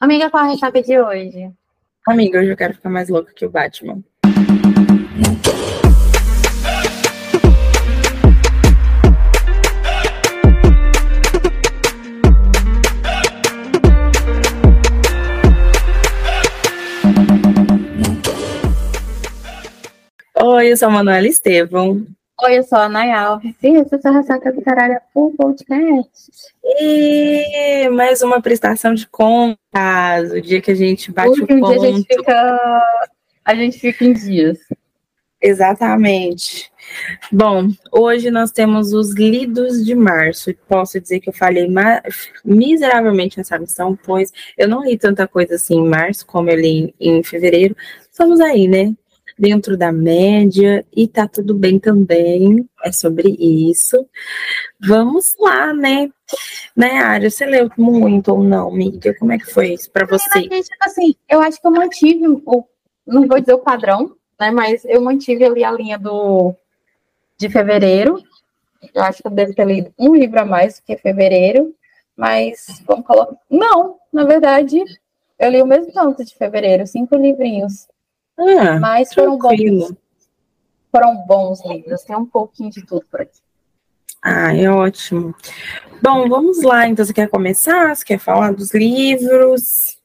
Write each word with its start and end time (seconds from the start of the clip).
Amiga, 0.00 0.30
qual 0.30 0.44
a 0.44 0.46
ressaca 0.46 0.80
de 0.80 0.96
hoje? 0.96 1.52
Amiga, 2.06 2.38
hoje 2.38 2.52
eu 2.52 2.56
quero 2.56 2.72
ficar 2.72 2.88
mais 2.88 3.08
louca 3.08 3.32
que 3.34 3.44
o 3.44 3.50
Batman. 3.50 4.00
Oi, 20.40 20.70
eu 20.70 20.76
sou 20.76 20.86
a 20.86 20.92
Manuela 20.92 21.26
Estevam. 21.26 22.06
Oi, 22.40 22.58
eu 22.58 22.62
sou 22.62 22.78
a 22.78 22.88
Nay 22.88 23.10
Alves 23.10 23.54
e 23.62 23.76
essa 23.76 23.96
é 23.96 24.08
a 24.08 24.10
Ressaca 24.12 24.50
Literária 24.50 25.02
por 25.12 25.32
podcast. 25.34 26.08
E 26.64 27.88
mais 27.90 28.22
uma 28.22 28.40
prestação 28.40 28.94
de 28.94 29.08
contas, 29.08 30.30
o 30.32 30.40
dia 30.40 30.60
que 30.60 30.70
a 30.70 30.74
gente 30.74 31.10
bate 31.10 31.30
Hoje 31.30 31.42
o 31.42 31.52
em 31.52 31.60
ponto. 31.60 31.80
dia 31.80 31.88
a 31.88 31.92
gente 31.92 32.06
fica. 32.06 33.08
A 33.44 33.54
gente 33.56 33.78
fica 33.80 34.04
em 34.04 34.12
dias. 34.12 34.58
Exatamente. 35.42 36.70
Bom, 37.32 37.68
hoje 37.92 38.30
nós 38.30 38.52
temos 38.52 38.92
os 38.92 39.12
lidos 39.14 39.84
de 39.84 39.94
março. 39.96 40.54
Posso 40.68 41.00
dizer 41.00 41.18
que 41.20 41.30
eu 41.30 41.34
falhei 41.34 41.68
ma- 41.68 42.02
miseravelmente 42.44 43.38
nessa 43.38 43.58
missão, 43.58 43.96
pois 44.04 44.32
eu 44.56 44.68
não 44.68 44.84
li 44.84 44.96
tanta 44.96 45.26
coisa 45.26 45.56
assim 45.56 45.76
em 45.76 45.88
março 45.88 46.24
como 46.24 46.50
eu 46.50 46.56
li 46.56 46.94
em 47.00 47.20
fevereiro. 47.22 47.76
Estamos 48.10 48.40
aí, 48.40 48.68
né? 48.68 48.94
Dentro 49.38 49.76
da 49.76 49.92
média 49.92 50.84
e 50.94 51.06
tá 51.06 51.28
tudo 51.28 51.54
bem 51.54 51.78
também. 51.78 52.68
É 52.84 52.90
sobre 52.90 53.28
isso. 53.38 54.04
Vamos 54.80 55.34
lá, 55.38 55.72
né? 55.72 56.10
Né, 56.76 56.98
Área, 56.98 57.30
você 57.30 57.46
leu 57.46 57.70
muito 57.76 58.32
ou 58.32 58.42
não, 58.42 58.68
amiga? 58.68 59.14
Como 59.18 59.32
é 59.32 59.38
que 59.38 59.46
foi 59.46 59.74
isso 59.74 59.90
pra 59.90 60.06
você? 60.06 60.48
Assim, 60.80 61.14
eu 61.28 61.40
acho 61.40 61.60
que 61.60 61.66
eu 61.66 61.70
mantive 61.70 62.26
o. 62.26 62.64
Não 63.06 63.26
vou 63.26 63.40
dizer 63.40 63.54
o 63.54 63.60
padrão, 63.60 64.14
né? 64.38 64.50
Mas 64.50 64.84
eu 64.84 65.00
mantive 65.00 65.44
ali 65.44 65.64
a 65.64 65.70
linha 65.70 65.98
do 65.98 66.54
de 67.38 67.48
fevereiro. 67.48 68.22
Eu 68.94 69.02
acho 69.02 69.22
que 69.22 69.28
eu 69.28 69.32
devo 69.32 69.54
ter 69.54 69.66
lido 69.66 69.92
um 69.98 70.14
livro 70.14 70.40
a 70.40 70.44
mais 70.44 70.78
do 70.78 70.82
que 70.84 70.96
fevereiro, 70.96 71.74
mas 72.16 72.82
vamos 72.86 73.06
colocar. 73.06 73.36
Não, 73.50 73.96
na 74.12 74.24
verdade, 74.24 74.82
eu 75.38 75.50
li 75.50 75.62
o 75.62 75.66
mesmo 75.66 75.92
tanto 75.92 76.24
de 76.24 76.34
fevereiro, 76.34 76.86
cinco 76.86 77.16
livrinhos. 77.16 77.88
Ah, 78.38 78.78
Mas 78.78 79.12
foram 79.12 79.36
bons, 79.36 79.48
tranquilo. 79.48 79.96
foram 80.92 81.16
bons 81.26 81.64
livros, 81.64 82.02
tem 82.02 82.16
um 82.16 82.26
pouquinho 82.26 82.70
de 82.70 82.84
tudo 82.86 83.04
por 83.10 83.20
aqui. 83.22 83.40
Ah, 84.22 84.54
é 84.54 84.68
ótimo. 84.70 85.34
Bom, 86.02 86.28
vamos 86.28 86.62
lá. 86.62 86.88
Então, 86.88 87.04
você 87.04 87.12
quer 87.12 87.28
começar? 87.28 87.94
Você 87.94 88.04
quer 88.04 88.18
falar 88.18 88.52
dos 88.52 88.72
livros? 88.74 89.98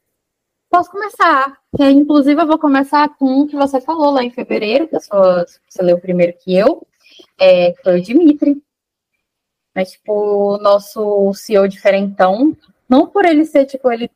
Posso 0.69 0.89
começar, 0.89 1.59
que 1.75 1.83
inclusive 1.87 2.41
eu 2.41 2.47
vou 2.47 2.57
começar 2.57 3.07
com 3.17 3.41
um 3.41 3.47
que 3.47 3.55
você 3.55 3.79
falou 3.79 4.11
lá 4.11 4.23
em 4.23 4.31
fevereiro, 4.31 4.87
que 4.87 4.99
sou, 4.99 5.21
você 5.69 5.83
leu 5.83 5.99
primeiro 5.99 6.33
que 6.39 6.55
eu, 6.55 6.85
é, 7.39 7.71
que 7.73 7.83
foi 7.83 7.99
o 7.99 8.01
Dimitri. 8.01 8.61
Mas, 9.75 9.91
tipo, 9.91 10.13
o 10.13 10.57
nosso 10.57 11.31
CEO 11.33 11.67
diferentão, 11.67 12.55
não 12.89 13.07
por 13.07 13.25
ele 13.25 13.45
ser, 13.45 13.65
tipo, 13.65 13.91
ele. 13.91 14.09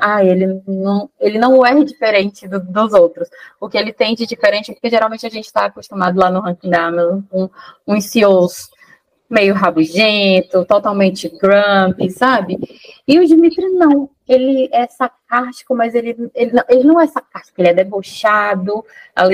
Ah, 0.00 0.24
ele 0.24 0.62
não, 0.66 1.08
ele 1.20 1.38
não 1.38 1.64
é 1.64 1.84
diferente 1.84 2.48
do- 2.48 2.60
dos 2.60 2.92
outros. 2.92 3.28
O 3.60 3.68
que 3.68 3.78
ele 3.78 3.92
tem 3.92 4.14
de 4.14 4.26
diferente 4.26 4.70
é 4.70 4.74
porque 4.74 4.90
geralmente 4.90 5.26
a 5.26 5.30
gente 5.30 5.46
está 5.46 5.66
acostumado 5.66 6.18
lá 6.18 6.30
no 6.30 6.40
ranking 6.40 6.70
da 6.70 6.86
Amazon 6.86 7.20
com 7.30 7.48
uns 7.86 8.06
CEOs 8.06 8.70
meio 9.28 9.54
rabugento, 9.54 10.64
totalmente 10.64 11.28
grumpy, 11.28 12.10
sabe? 12.10 12.58
E 13.06 13.18
o 13.20 13.24
Dimitri 13.26 13.68
não. 13.70 14.10
Ele 14.26 14.68
é 14.72 14.88
sarcástico, 14.88 15.74
mas 15.74 15.94
ele, 15.94 16.16
ele, 16.34 16.52
não, 16.52 16.64
ele 16.68 16.84
não 16.84 17.00
é 17.00 17.06
sarcástico, 17.06 17.60
ele 17.60 17.68
é 17.68 17.74
debochado. 17.74 18.84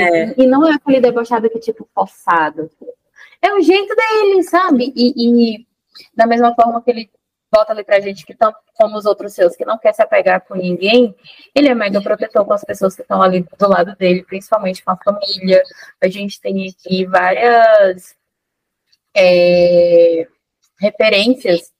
É. 0.02 0.34
E 0.36 0.46
não 0.46 0.66
é 0.66 0.74
aquele 0.74 1.00
debochado 1.00 1.48
que 1.48 1.56
é 1.56 1.60
tipo 1.60 1.88
forçado. 1.94 2.70
É 3.40 3.52
o 3.54 3.60
jeito 3.62 3.94
dele, 3.94 4.42
sabe? 4.42 4.92
E, 4.94 5.54
e 5.56 5.66
da 6.14 6.26
mesma 6.26 6.54
forma 6.54 6.82
que 6.82 6.90
ele 6.90 7.10
bota 7.52 7.72
ali 7.72 7.84
pra 7.84 8.00
gente 8.00 8.24
que 8.24 8.34
tão, 8.34 8.52
como 8.74 8.96
os 8.96 9.06
outros 9.06 9.32
seus, 9.32 9.56
que 9.56 9.64
não 9.64 9.78
quer 9.78 9.94
se 9.94 10.02
apegar 10.02 10.42
com 10.46 10.54
ninguém, 10.54 11.14
ele 11.54 11.68
é 11.68 11.74
mega 11.74 12.00
protetor 12.00 12.44
com 12.44 12.52
as 12.52 12.64
pessoas 12.64 12.94
que 12.94 13.02
estão 13.02 13.22
ali 13.22 13.46
do 13.58 13.68
lado 13.68 13.94
dele, 13.96 14.24
principalmente 14.24 14.84
com 14.84 14.90
a 14.90 14.96
família. 14.96 15.62
A 16.02 16.08
gente 16.08 16.40
tem 16.40 16.68
aqui 16.68 17.06
várias 17.06 18.14
é, 19.16 20.26
referências, 20.80 21.72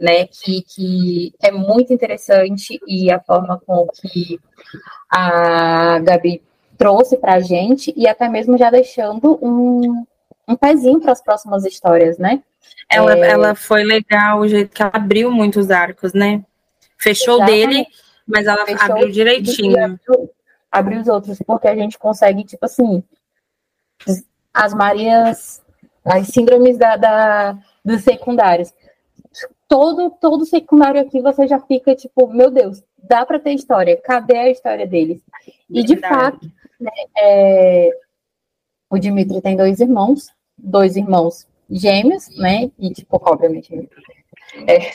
né, 0.00 0.26
que, 0.26 0.62
que 0.62 1.34
é 1.42 1.50
muito 1.50 1.92
interessante 1.92 2.78
e 2.86 3.10
a 3.10 3.20
forma 3.20 3.60
com 3.66 3.86
que 3.88 4.38
a 5.10 5.98
Gabi 5.98 6.42
trouxe 6.76 7.16
para 7.16 7.34
a 7.34 7.40
gente 7.40 7.92
e 7.96 8.06
até 8.06 8.28
mesmo 8.28 8.56
já 8.56 8.70
deixando 8.70 9.36
um, 9.44 10.06
um 10.48 10.56
pezinho 10.56 11.00
para 11.00 11.12
as 11.12 11.22
próximas 11.22 11.64
histórias, 11.64 12.18
né? 12.18 12.42
Ela, 12.90 13.14
É. 13.18 13.30
ela 13.30 13.54
foi 13.54 13.84
legal, 13.84 14.40
o 14.40 14.48
jeito 14.48 14.74
que 14.74 14.82
ela 14.82 14.92
abriu 14.94 15.30
muitos 15.30 15.70
arcos, 15.70 16.12
né? 16.14 16.42
Fechou 16.96 17.36
Exatamente. 17.36 17.66
dele, 17.68 17.86
mas 18.26 18.46
ela 18.46 18.64
Fechou 18.64 18.92
abriu 18.96 19.10
direitinho. 19.10 19.84
abriu, 19.84 20.30
abriu 20.72 21.00
os 21.00 21.08
outros, 21.08 21.38
porque 21.46 21.68
a 21.68 21.76
gente 21.76 21.98
consegue, 21.98 22.44
tipo 22.44 22.64
assim, 22.64 23.02
as 24.52 24.72
Marias, 24.74 25.62
as 26.04 26.28
síndromes 26.28 26.78
da, 26.78 26.96
da, 26.96 27.58
dos 27.84 28.02
secundários. 28.02 28.72
Todo, 29.68 30.10
todo 30.18 30.46
secundário 30.46 31.00
aqui 31.00 31.20
você 31.20 31.46
já 31.46 31.60
fica 31.60 31.94
tipo, 31.94 32.26
meu 32.32 32.50
Deus, 32.50 32.82
dá 32.96 33.24
para 33.26 33.38
ter 33.38 33.52
história, 33.52 34.00
cadê 34.02 34.36
a 34.36 34.50
história 34.50 34.86
deles? 34.86 35.20
E 35.68 35.82
de 35.84 35.94
Verdade. 35.94 36.14
fato, 36.14 36.52
né, 36.80 36.90
é, 37.18 37.90
o 38.88 38.98
Dimitri 38.98 39.42
tem 39.42 39.56
dois 39.56 39.78
irmãos, 39.80 40.30
dois 40.58 40.96
irmãos 40.96 41.46
gêmeos, 41.70 42.28
né? 42.36 42.70
E, 42.78 42.90
tipo, 42.92 43.20
obviamente. 43.22 43.88
é, 44.66 44.90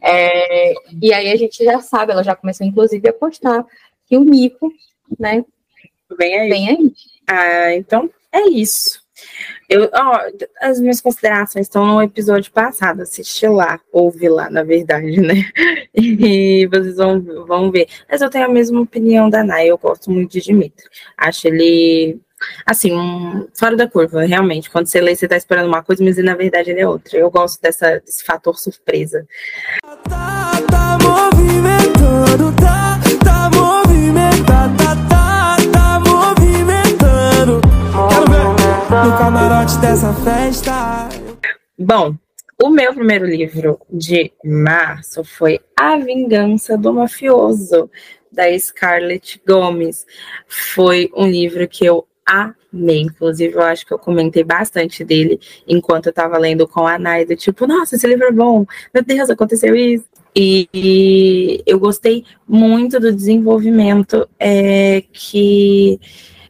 é, 0.70 0.74
e 1.00 1.12
aí 1.12 1.32
a 1.32 1.36
gente 1.36 1.64
já 1.64 1.80
sabe, 1.80 2.12
ela 2.12 2.22
já 2.22 2.34
começou, 2.34 2.66
inclusive, 2.66 3.08
a 3.08 3.12
postar 3.12 3.64
que 4.06 4.16
o 4.16 4.24
Nico, 4.24 4.72
né, 5.18 5.44
Vem 6.18 6.38
aí. 6.38 6.48
vem 6.48 6.68
aí. 6.68 6.92
Ah, 7.26 7.74
então 7.74 8.10
é 8.32 8.48
isso. 8.48 9.02
Eu, 9.68 9.88
ó, 9.94 10.18
as 10.60 10.80
minhas 10.80 11.00
considerações 11.00 11.66
estão 11.66 11.86
no 11.86 12.02
episódio 12.02 12.52
passado, 12.52 13.02
assisti 13.02 13.46
lá, 13.46 13.80
ouve 13.92 14.28
lá, 14.28 14.50
na 14.50 14.62
verdade, 14.62 15.20
né? 15.20 15.50
E 15.94 16.66
vocês 16.66 16.96
vão, 16.96 17.20
vão 17.46 17.70
ver. 17.70 17.86
Mas 18.10 18.22
eu 18.22 18.30
tenho 18.30 18.46
a 18.46 18.48
mesma 18.48 18.80
opinião 18.80 19.28
da 19.28 19.44
Nay, 19.44 19.68
eu 19.68 19.78
gosto 19.78 20.10
muito 20.10 20.32
de 20.32 20.40
Dimitri. 20.40 20.86
Acho 21.16 21.48
ele, 21.48 22.18
assim, 22.66 22.92
um, 22.92 23.46
fora 23.54 23.76
da 23.76 23.88
curva, 23.88 24.24
realmente. 24.24 24.70
Quando 24.70 24.86
você 24.86 25.00
lê, 25.00 25.14
você 25.14 25.28
tá 25.28 25.36
esperando 25.36 25.68
uma 25.68 25.82
coisa, 25.82 26.02
mas 26.02 26.16
na 26.18 26.34
verdade 26.34 26.70
ele 26.70 26.80
é 26.80 26.88
outra. 26.88 27.18
Eu 27.18 27.30
gosto 27.30 27.60
dessa, 27.60 28.00
desse 28.00 28.24
fator 28.24 28.58
surpresa. 28.58 29.26
Tá, 30.08 30.52
tá 30.70 30.98
movimentando, 31.02 32.52
tá, 32.56 32.98
tá 33.24 33.50
movimentando, 33.54 34.76
tá, 34.76 34.96
tá, 35.08 35.56
tá 35.72 36.00
movimentando. 36.00 37.60
Quero 38.08 38.26
ver 38.28 39.06
no 39.06 39.18
camarote 39.18 39.78
dessa 39.78 40.12
festa. 40.14 41.08
Bom, 41.78 42.14
o 42.62 42.68
meu 42.68 42.94
primeiro 42.94 43.26
livro 43.26 43.80
de 43.90 44.32
março 44.44 45.24
foi 45.24 45.58
A 45.76 45.96
Vingança 45.96 46.78
do 46.78 46.92
Mafioso, 46.92 47.90
da 48.30 48.56
Scarlett 48.56 49.42
Gomes. 49.44 50.06
Foi 50.46 51.10
um 51.16 51.26
livro 51.26 51.66
que 51.66 51.84
eu 51.84 52.06
amei, 52.26 53.00
inclusive 53.00 53.54
eu 53.54 53.62
acho 53.62 53.86
que 53.86 53.92
eu 53.92 53.98
comentei 53.98 54.44
bastante 54.44 55.04
dele 55.04 55.40
enquanto 55.66 56.06
eu 56.06 56.12
tava 56.12 56.38
lendo 56.38 56.66
com 56.66 56.86
a 56.86 56.98
Naida, 56.98 57.36
tipo, 57.36 57.66
nossa, 57.66 57.96
esse 57.96 58.06
livro 58.06 58.26
é 58.26 58.32
bom, 58.32 58.64
meu 58.92 59.04
Deus, 59.04 59.30
aconteceu 59.30 59.74
isso. 59.74 60.04
E, 60.34 61.62
eu 61.66 61.78
gostei 61.78 62.24
muito 62.48 62.98
do 62.98 63.12
desenvolvimento 63.12 64.26
é, 64.38 65.02
que, 65.12 66.00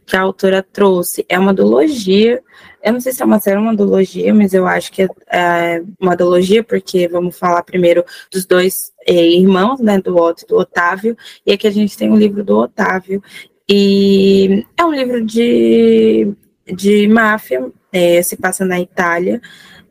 que 0.05 0.15
a 0.15 0.21
autora 0.21 0.63
trouxe. 0.63 1.25
É 1.27 1.37
uma 1.37 1.53
duologia, 1.53 2.41
eu 2.81 2.93
não 2.93 3.01
sei 3.01 3.11
se 3.11 3.21
é 3.21 3.25
uma 3.25 3.39
série 3.39 3.57
ou 3.57 3.63
uma 3.63 3.75
duologia, 3.75 4.33
mas 4.33 4.53
eu 4.53 4.65
acho 4.65 4.91
que 4.91 5.03
é, 5.03 5.07
é 5.31 5.83
uma 5.99 6.15
duologia, 6.15 6.63
porque 6.63 7.07
vamos 7.09 7.37
falar 7.37 7.63
primeiro 7.63 8.05
dos 8.31 8.45
dois 8.45 8.93
é, 9.05 9.13
irmãos, 9.13 9.79
né, 9.81 9.99
do 9.99 10.15
Otto 10.15 10.43
e 10.43 10.47
do 10.47 10.57
Otávio, 10.57 11.17
e 11.45 11.51
aqui 11.51 11.67
a 11.67 11.71
gente 11.71 11.97
tem 11.97 12.09
o 12.09 12.15
livro 12.15 12.43
do 12.43 12.57
Otávio, 12.57 13.21
e 13.69 14.65
é 14.77 14.85
um 14.85 14.91
livro 14.93 15.25
de, 15.25 16.33
de 16.65 17.07
máfia, 17.07 17.71
é, 17.91 18.21
se 18.21 18.35
passa 18.35 18.65
na 18.65 18.79
Itália, 18.79 19.41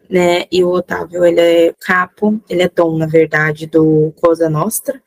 né, 0.08 0.44
e 0.52 0.62
o 0.62 0.68
Otávio, 0.68 1.24
ele 1.24 1.40
é 1.40 1.74
capo, 1.80 2.38
ele 2.48 2.62
é 2.62 2.68
dom, 2.68 2.98
na 2.98 3.06
verdade, 3.06 3.66
do 3.66 4.12
Cosa 4.20 4.50
Nostra, 4.50 5.02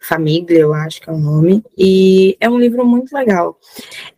Família, 0.00 0.58
eu 0.58 0.72
acho 0.72 1.00
que 1.00 1.10
é 1.10 1.12
o 1.12 1.18
nome, 1.18 1.62
e 1.76 2.34
é 2.40 2.48
um 2.48 2.58
livro 2.58 2.86
muito 2.86 3.12
legal. 3.12 3.58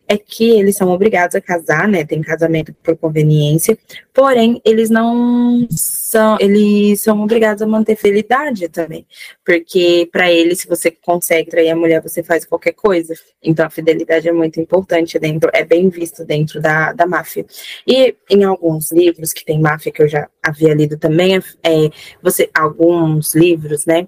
É 0.07 0.17
que 0.17 0.49
eles 0.49 0.77
são 0.77 0.89
obrigados 0.89 1.35
a 1.35 1.41
casar, 1.41 1.87
né? 1.87 2.05
Tem 2.05 2.21
casamento 2.21 2.73
por 2.81 2.95
conveniência, 2.95 3.77
porém, 4.13 4.61
eles 4.63 4.89
não 4.89 5.67
são, 5.69 6.37
eles 6.39 7.01
são 7.01 7.21
obrigados 7.21 7.61
a 7.61 7.67
manter 7.67 7.97
fidelidade 7.97 8.69
também, 8.69 9.05
porque 9.45 10.07
para 10.11 10.31
eles, 10.31 10.59
se 10.59 10.67
você 10.67 10.89
consegue 10.89 11.49
trair 11.49 11.69
a 11.69 11.75
mulher, 11.75 12.01
você 12.01 12.23
faz 12.23 12.45
qualquer 12.45 12.73
coisa. 12.73 13.13
Então, 13.41 13.65
a 13.65 13.69
fidelidade 13.69 14.29
é 14.29 14.31
muito 14.31 14.59
importante 14.61 15.19
dentro, 15.19 15.49
é 15.53 15.65
bem 15.65 15.89
visto 15.89 16.23
dentro 16.23 16.61
da, 16.61 16.93
da 16.93 17.05
máfia. 17.05 17.45
E 17.85 18.15
em 18.29 18.43
alguns 18.43 18.91
livros 18.91 19.33
que 19.33 19.43
tem 19.43 19.59
máfia, 19.59 19.91
que 19.91 20.01
eu 20.01 20.07
já 20.07 20.29
havia 20.41 20.73
lido 20.73 20.97
também, 20.97 21.35
é, 21.37 21.89
você, 22.21 22.49
alguns 22.53 23.35
livros, 23.35 23.85
né? 23.85 24.07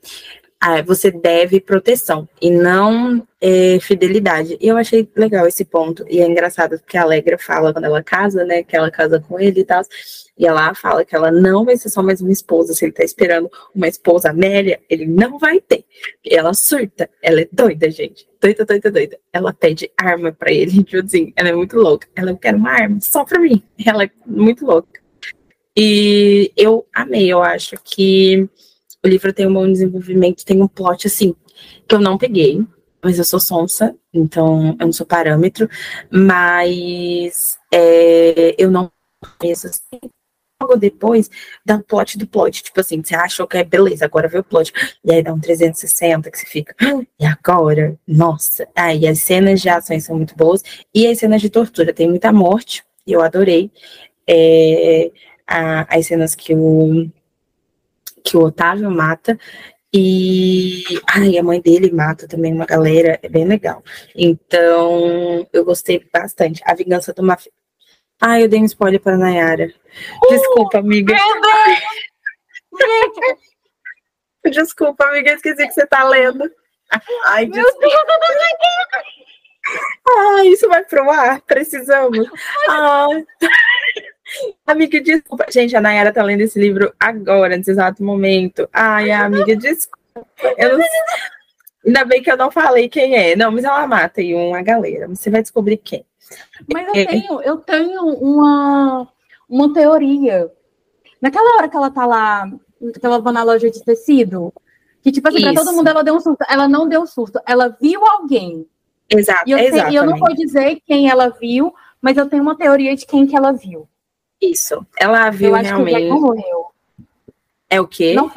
Ah, 0.60 0.82
você 0.82 1.12
deve 1.12 1.60
proteção 1.60 2.28
e 2.42 2.50
não 2.50 3.26
é, 3.40 3.80
fidelidade. 3.80 4.58
E 4.60 4.68
eu 4.68 4.78
achei 4.78 5.08
legal 5.16 5.46
esse 5.46 5.64
ponto. 5.64 6.06
E 6.10 6.20
é 6.20 6.26
engraçado 6.26 6.80
porque 6.80 6.98
a 6.98 7.04
Alegra 7.04 7.38
fala 7.38 7.72
quando 7.72 7.86
ela 7.86 8.02
casa, 8.02 8.44
né? 8.44 8.64
Que 8.64 8.76
ela 8.76 8.90
casa 8.90 9.20
com 9.20 9.40
ele 9.40 9.62
e 9.62 9.66
tal. 9.66 9.84
E 10.38 10.46
ela 10.46 10.74
fala 10.74 11.06
que 11.06 11.16
ela 11.16 11.32
não 11.32 11.66
vai 11.66 11.78
ser 11.78 11.90
só 11.90 12.02
mais 12.02 12.22
uma 12.22 12.32
esposa. 12.32 12.74
Se 12.74 12.86
ele 12.86 12.94
tá 12.94 13.04
esperando 13.04 13.50
uma 13.76 13.88
esposa 13.88 14.30
Amélia, 14.32 14.80
ele 14.90 15.06
não 15.06 15.38
vai 15.38 15.60
ter. 15.62 15.86
E 16.24 16.36
ela 16.36 16.54
surta. 16.54 17.10
Ela 17.22 17.42
é 17.42 17.50
doida, 17.52 17.92
gente. 17.92 18.28
Doida, 18.42 18.66
doida, 18.66 18.90
doida. 18.90 19.20
Ela 19.32 19.54
pede 19.54 19.92
arma 19.98 20.32
para 20.32 20.52
ele, 20.52 20.82
tipo 20.84 21.06
assim. 21.06 21.32
Ela 21.36 21.50
é 21.50 21.54
muito 21.54 21.78
louca. 21.78 22.08
Ela, 22.16 22.32
eu 22.32 22.38
quero 22.38 22.58
uma 22.58 22.72
arma 22.72 23.00
só 23.02 23.24
pra 23.24 23.40
mim. 23.40 23.62
Ela 23.86 24.06
é 24.06 24.12
muito 24.26 24.66
louca. 24.66 25.00
E 25.78 26.52
eu 26.56 26.88
amei, 26.94 27.32
eu 27.32 27.44
acho 27.44 27.76
que 27.84 28.50
o 29.06 29.08
livro 29.08 29.32
tem 29.32 29.46
um 29.46 29.54
bom 29.54 29.72
desenvolvimento, 29.72 30.44
tem 30.44 30.60
um 30.62 30.68
plot 30.68 31.06
assim, 31.06 31.36
que 31.88 31.94
eu 31.94 32.00
não 32.00 32.18
peguei, 32.18 32.66
mas 33.04 33.20
eu 33.20 33.24
sou 33.24 33.40
sonsa, 33.40 33.96
então 34.12 34.76
eu 34.80 34.86
não 34.88 34.92
sou 34.92 35.06
parâmetro, 35.06 35.70
mas 36.10 37.56
é, 37.72 38.56
eu 38.58 38.72
não 38.72 38.92
conheço 39.40 39.68
assim. 39.68 40.10
Logo 40.60 40.78
depois 40.78 41.30
dá 41.64 41.76
um 41.76 41.82
plot 41.82 42.18
do 42.18 42.26
plot, 42.26 42.64
tipo 42.64 42.80
assim, 42.80 43.04
você 43.04 43.14
achou 43.14 43.46
que 43.46 43.58
é 43.58 43.64
beleza, 43.64 44.06
agora 44.06 44.28
vê 44.28 44.40
o 44.40 44.44
plot, 44.44 44.74
e 45.04 45.14
aí 45.14 45.22
dá 45.22 45.32
um 45.32 45.40
360 45.40 46.32
que 46.32 46.40
você 46.40 46.46
fica, 46.48 46.76
ah, 46.82 47.06
e 47.20 47.26
agora? 47.26 47.96
Nossa! 48.08 48.68
Aí 48.76 49.06
ah, 49.06 49.12
as 49.12 49.20
cenas 49.20 49.62
de 49.62 49.70
ações 49.70 50.06
são 50.06 50.16
muito 50.16 50.36
boas, 50.36 50.64
e 50.92 51.06
as 51.06 51.20
cenas 51.20 51.42
de 51.42 51.50
tortura, 51.52 51.94
tem 51.94 52.10
muita 52.10 52.32
morte, 52.34 52.84
e 53.06 53.12
eu 53.14 53.22
adorei. 53.22 53.70
É, 54.28 55.12
a, 55.48 55.96
as 55.96 56.08
cenas 56.08 56.34
que 56.34 56.56
o 56.56 57.08
que 58.26 58.36
o 58.36 58.42
Otávio 58.42 58.90
mata, 58.90 59.40
e 59.94 60.84
ai, 61.08 61.38
a 61.38 61.44
mãe 61.44 61.62
dele 61.62 61.90
mata 61.90 62.28
também 62.28 62.54
uma 62.54 62.66
galera, 62.66 63.18
é 63.24 63.30
bem 63.30 63.46
legal. 63.46 63.82
Então, 64.14 65.48
eu 65.54 65.64
gostei 65.64 66.06
bastante. 66.12 66.62
A 66.66 66.74
Vingança 66.74 67.14
do 67.14 67.24
Mafia. 67.24 67.52
Ai, 68.20 68.44
eu 68.44 68.50
dei 68.50 68.60
um 68.60 68.66
spoiler 68.66 69.00
para 69.00 69.18
Nayara. 69.18 69.74
Desculpa, 70.30 70.80
amiga. 70.80 71.16
desculpa, 74.52 75.06
amiga, 75.06 75.32
esqueci 75.32 75.66
que 75.66 75.74
você 75.74 75.88
tá 75.88 76.04
lendo. 76.04 76.44
Ai, 77.28 77.46
desculpa. 77.46 77.88
Ai, 80.08 80.48
isso 80.48 80.68
vai 80.68 80.84
pro 80.84 81.10
ar? 81.10 81.42
Precisamos. 81.42 82.28
Ai. 82.68 83.26
Amiga, 84.66 85.02
desculpa. 85.02 85.46
Gente, 85.52 85.76
a 85.76 85.82
Nayara 85.82 86.12
tá 86.12 86.24
lendo 86.24 86.42
esse 86.42 86.60
livro 86.60 86.94
agora, 87.00 87.58
nesse 87.58 87.72
exato 87.72 88.04
momento. 88.04 88.68
Ai, 88.74 89.12
amiga, 89.12 89.56
desculpa. 89.56 90.00
Eu 90.58 90.78
não... 90.78 90.86
Ainda 91.86 92.06
bem 92.06 92.24
que 92.24 92.32
eu 92.32 92.38
não 92.38 92.50
falei 92.50 92.90
quem 92.90 93.16
é. 93.16 93.36
Não, 93.36 93.52
mas 93.52 93.64
ela 93.64 93.86
mata 93.86 94.20
aí 94.20 94.34
uma 94.34 94.62
galera. 94.62 95.08
Você 95.08 95.30
vai 95.30 95.42
descobrir 95.42 95.78
quem. 95.78 96.04
Mas 96.74 96.88
eu 96.88 96.96
é. 96.96 97.06
tenho, 97.06 97.42
eu 97.42 97.58
tenho 97.58 98.02
uma, 98.06 99.08
uma 99.48 99.74
teoria. 99.74 100.52
Naquela 101.22 101.58
hora 101.58 101.70
que 101.70 101.78
ela 101.78 101.92
tá 101.92 102.06
lá, 102.06 102.50
que 102.80 103.06
ela 103.06 103.20
vai 103.20 103.34
na 103.34 103.44
loja 103.44 103.70
de 103.70 103.84
tecido, 103.84 104.52
que, 105.04 105.12
tipo 105.12 105.28
assim, 105.28 105.38
Isso. 105.38 105.54
pra 105.54 105.64
todo 105.64 105.76
mundo 105.76 105.88
ela 105.88 106.04
deu 106.04 106.16
um 106.16 106.20
surto. 106.20 106.44
Ela 106.50 106.68
não 106.68 106.90
deu 106.90 107.06
susto, 107.06 107.40
ela 107.46 107.78
viu 107.80 108.04
alguém. 108.04 108.68
Exato, 109.08 109.48
e 109.48 109.52
eu, 109.52 109.60
sei, 109.60 109.92
e 109.92 109.96
eu 109.96 110.04
não 110.04 110.18
vou 110.18 110.34
dizer 110.34 110.82
quem 110.84 111.08
ela 111.08 111.30
viu, 111.30 111.72
mas 112.02 112.18
eu 112.18 112.28
tenho 112.28 112.42
uma 112.42 112.58
teoria 112.58 112.96
de 112.96 113.06
quem 113.06 113.28
que 113.28 113.36
ela 113.36 113.52
viu. 113.52 113.88
Isso. 114.42 114.86
Ela 114.98 115.30
viu 115.30 115.50
eu 115.50 115.56
acho 115.56 115.70
realmente. 115.70 115.98
Que 115.98 116.12
o 116.12 116.22
morreu. 116.22 116.66
É 117.70 117.82
o 117.82 117.88
quê? 117.88 118.14
Não, 118.14 118.32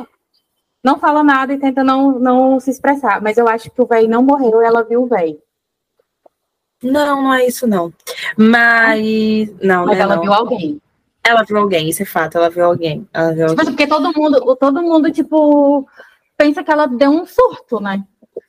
não 0.83 0.99
fala 0.99 1.23
nada 1.23 1.53
e 1.53 1.59
tenta 1.59 1.85
não, 1.85 2.19
não 2.19 2.61
se 2.61 2.71
expressar, 2.71 3.21
mas 3.21 3.37
eu 3.37 3.49
acho 3.49 3.71
que 3.71 3.83
o 3.83 3.87
velho 3.87 4.09
não 4.09 4.23
morreu 4.23 4.63
e 4.63 4.65
ela 4.65 4.83
viu 4.83 5.03
o 5.03 5.07
velho. 5.07 5.41
Não, 6.83 7.23
não 7.23 7.35
é 7.35 7.47
isso, 7.47 7.67
não. 7.67 7.93
Mas. 8.37 9.53
Não, 9.61 9.87
mas 9.87 9.99
né, 9.99 10.05
ela 10.05 10.17
não. 10.17 10.23
viu 10.23 10.33
alguém. 10.33 10.81
Ela 11.25 11.43
viu 11.43 11.59
alguém, 11.59 11.89
isso 11.89 12.03
é 12.03 12.07
fato, 12.07 12.39
ela 12.39 12.49
viu 12.49 12.65
alguém. 12.65 13.07
Ela 13.13 13.33
viu 13.33 13.47
tipo, 13.49 13.61
alguém. 13.61 13.67
Porque 13.67 13.87
todo 13.87 14.13
mundo, 14.15 14.57
todo 14.57 14.83
mundo, 14.83 15.11
tipo, 15.11 15.87
pensa 16.37 16.63
que 16.63 16.71
ela 16.71 16.87
deu 16.87 17.11
um 17.11 17.27
surto, 17.27 17.81
né? 17.81 18.03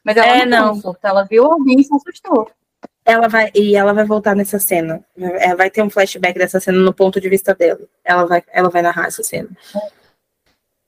Mas 0.03 0.15
ela 0.15 0.27
é, 0.27 0.45
não, 0.45 0.67
não. 0.67 0.73
Um 0.73 0.81
surto, 0.81 0.99
ela 1.03 1.23
viu 1.23 1.45
alguém 1.45 1.79
e 1.79 1.83
se 1.83 1.93
assustou. 1.93 2.49
Ela 3.09 3.27
vai 3.27 3.51
e 3.55 3.75
ela 3.75 3.91
vai 3.91 4.05
voltar 4.05 4.35
nessa 4.35 4.59
cena. 4.59 5.03
Ela 5.17 5.55
vai 5.55 5.69
ter 5.69 5.81
um 5.81 5.89
flashback 5.89 6.37
dessa 6.37 6.59
cena 6.59 6.77
no 6.77 6.93
ponto 6.93 7.19
de 7.19 7.27
vista 7.27 7.55
dela. 7.55 7.79
Ela 8.03 8.25
vai, 8.25 8.43
ela 8.51 8.69
vai 8.69 8.81
narrar 8.81 9.07
essa 9.07 9.23
cena. 9.23 9.49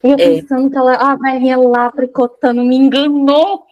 Eu 0.04 0.14
é. 0.14 0.18
pensando 0.18 0.70
que 0.70 0.78
ela, 0.78 0.94
a 0.94 1.16
velhinha 1.16 1.58
lá 1.58 1.92
tricotando 1.92 2.64
me 2.64 2.76
enganou. 2.76 3.66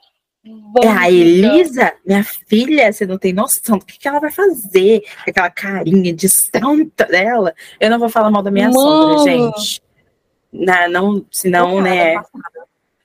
É 0.83 0.87
a 0.87 1.11
Elisa, 1.11 1.93
minha 2.03 2.23
filha, 2.23 2.91
você 2.91 3.05
não 3.05 3.17
tem 3.19 3.33
noção 3.33 3.77
do 3.77 3.85
que, 3.85 3.99
que 3.99 4.07
ela 4.07 4.19
vai 4.19 4.31
fazer. 4.31 5.03
Aquela 5.27 5.51
carinha 5.51 6.11
de 6.11 6.27
santa 6.27 7.05
dela. 7.05 7.53
Eu 7.79 7.89
não 7.89 7.99
vou 7.99 8.09
falar 8.09 8.31
mal 8.31 8.41
da 8.41 8.49
minha 8.49 8.69
Mano. 8.69 8.79
sogra, 8.79 9.31
gente. 9.31 9.81
Não, 10.51 10.89
não 10.89 11.25
senão, 11.29 11.81
né? 11.81 12.15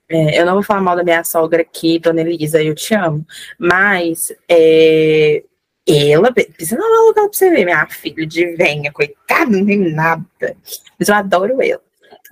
É, 0.08 0.40
eu 0.40 0.46
não 0.46 0.54
vou 0.54 0.62
falar 0.62 0.80
mal 0.80 0.96
da 0.96 1.04
minha 1.04 1.24
sogra 1.24 1.62
aqui, 1.62 1.98
dona 1.98 2.20
Elisa, 2.20 2.62
eu 2.62 2.74
te 2.74 2.94
amo. 2.94 3.24
Mas 3.58 4.32
é, 4.48 5.42
ela 5.86 6.32
precisa 6.32 6.76
dar 6.76 6.84
um 6.84 7.08
lugar 7.08 7.24
pra 7.28 7.32
você 7.32 7.50
ver, 7.50 7.64
minha 7.64 7.86
filha 7.86 8.26
de 8.26 8.54
venha, 8.56 8.92
coitada, 8.92 9.50
não 9.50 9.64
tem 9.64 9.78
nada. 9.92 10.24
Mas 10.98 11.08
eu 11.08 11.14
adoro 11.14 11.60
ela. 11.62 11.82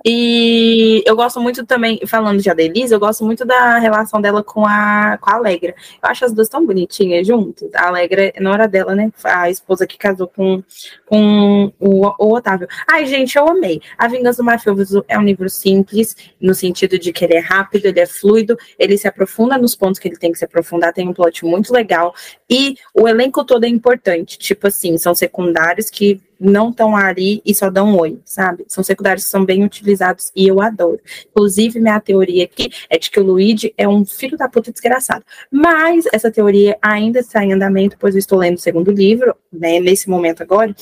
E 0.05 1.01
eu 1.05 1.15
gosto 1.15 1.39
muito 1.39 1.65
também, 1.65 2.01
falando 2.05 2.41
de 2.41 2.49
Adelise, 2.49 2.93
eu 2.93 2.99
gosto 2.99 3.23
muito 3.23 3.45
da 3.45 3.77
relação 3.77 4.19
dela 4.19 4.43
com 4.43 4.65
a, 4.65 5.17
com 5.21 5.29
a 5.29 5.35
Alegra. 5.35 5.73
Eu 6.01 6.09
acho 6.09 6.25
as 6.25 6.33
duas 6.33 6.49
tão 6.49 6.65
bonitinhas 6.65 7.25
juntas. 7.25 7.73
A 7.73 7.87
Alegra, 7.87 8.33
na 8.39 8.51
hora 8.51 8.67
dela, 8.67 8.93
né? 8.93 9.11
A 9.23 9.49
esposa 9.49 9.87
que 9.87 9.97
casou 9.97 10.27
com, 10.27 10.61
com 11.05 11.71
o, 11.79 12.07
o 12.19 12.35
Otávio. 12.35 12.67
Ai, 12.91 13.05
gente, 13.05 13.37
eu 13.37 13.47
amei. 13.47 13.81
A 13.97 14.07
Vingança 14.07 14.43
do 14.43 14.45
Mafioso 14.45 15.05
é 15.07 15.17
um 15.17 15.23
livro 15.23 15.49
simples, 15.49 16.15
no 16.39 16.53
sentido 16.53 16.99
de 16.99 17.13
que 17.13 17.23
ele 17.23 17.35
é 17.35 17.39
rápido, 17.39 17.85
ele 17.85 17.99
é 17.99 18.05
fluido, 18.05 18.57
ele 18.77 18.97
se 18.97 19.07
aprofunda 19.07 19.57
nos 19.57 19.75
pontos 19.75 19.99
que 19.99 20.07
ele 20.09 20.17
tem 20.17 20.33
que 20.33 20.37
se 20.37 20.45
aprofundar, 20.45 20.91
tem 20.91 21.07
um 21.07 21.13
plot 21.13 21.45
muito 21.45 21.71
legal. 21.71 22.13
E 22.49 22.75
o 22.93 23.07
elenco 23.07 23.45
todo 23.45 23.63
é 23.63 23.69
importante. 23.69 24.37
Tipo 24.37 24.67
assim, 24.67 24.97
são 24.97 25.15
secundários 25.15 25.89
que 25.89 26.21
não 26.43 26.69
estão 26.69 26.95
ali 26.95 27.41
e 27.45 27.55
só 27.55 27.69
dão 27.69 27.89
um 27.89 27.99
oi, 27.99 28.19
sabe? 28.25 28.65
São 28.67 28.83
secundários 28.83 29.23
que 29.23 29.31
são 29.31 29.45
bem 29.45 29.63
utilizados 29.63 30.31
e 30.35 30.47
eu 30.47 30.61
adoro. 30.61 30.99
Inclusive, 31.29 31.79
minha 31.79 31.99
teoria 31.99 32.43
aqui 32.43 32.69
é 32.89 32.99
de 32.99 33.09
que 33.09 33.19
o 33.19 33.23
Luigi 33.23 33.73
é 33.77 33.87
um 33.87 34.05
filho 34.05 34.37
da 34.37 34.49
puta 34.49 34.71
desgraçado. 34.71 35.23
Mas 35.49 36.05
essa 36.11 36.29
teoria 36.29 36.77
ainda 36.81 37.19
está 37.19 37.43
em 37.43 37.53
andamento, 37.53 37.97
pois 37.99 38.13
eu 38.13 38.19
estou 38.19 38.37
lendo 38.37 38.57
o 38.57 38.61
segundo 38.61 38.91
livro, 38.91 39.35
né? 39.51 39.79
Nesse 39.79 40.09
momento 40.09 40.43
agora. 40.43 40.75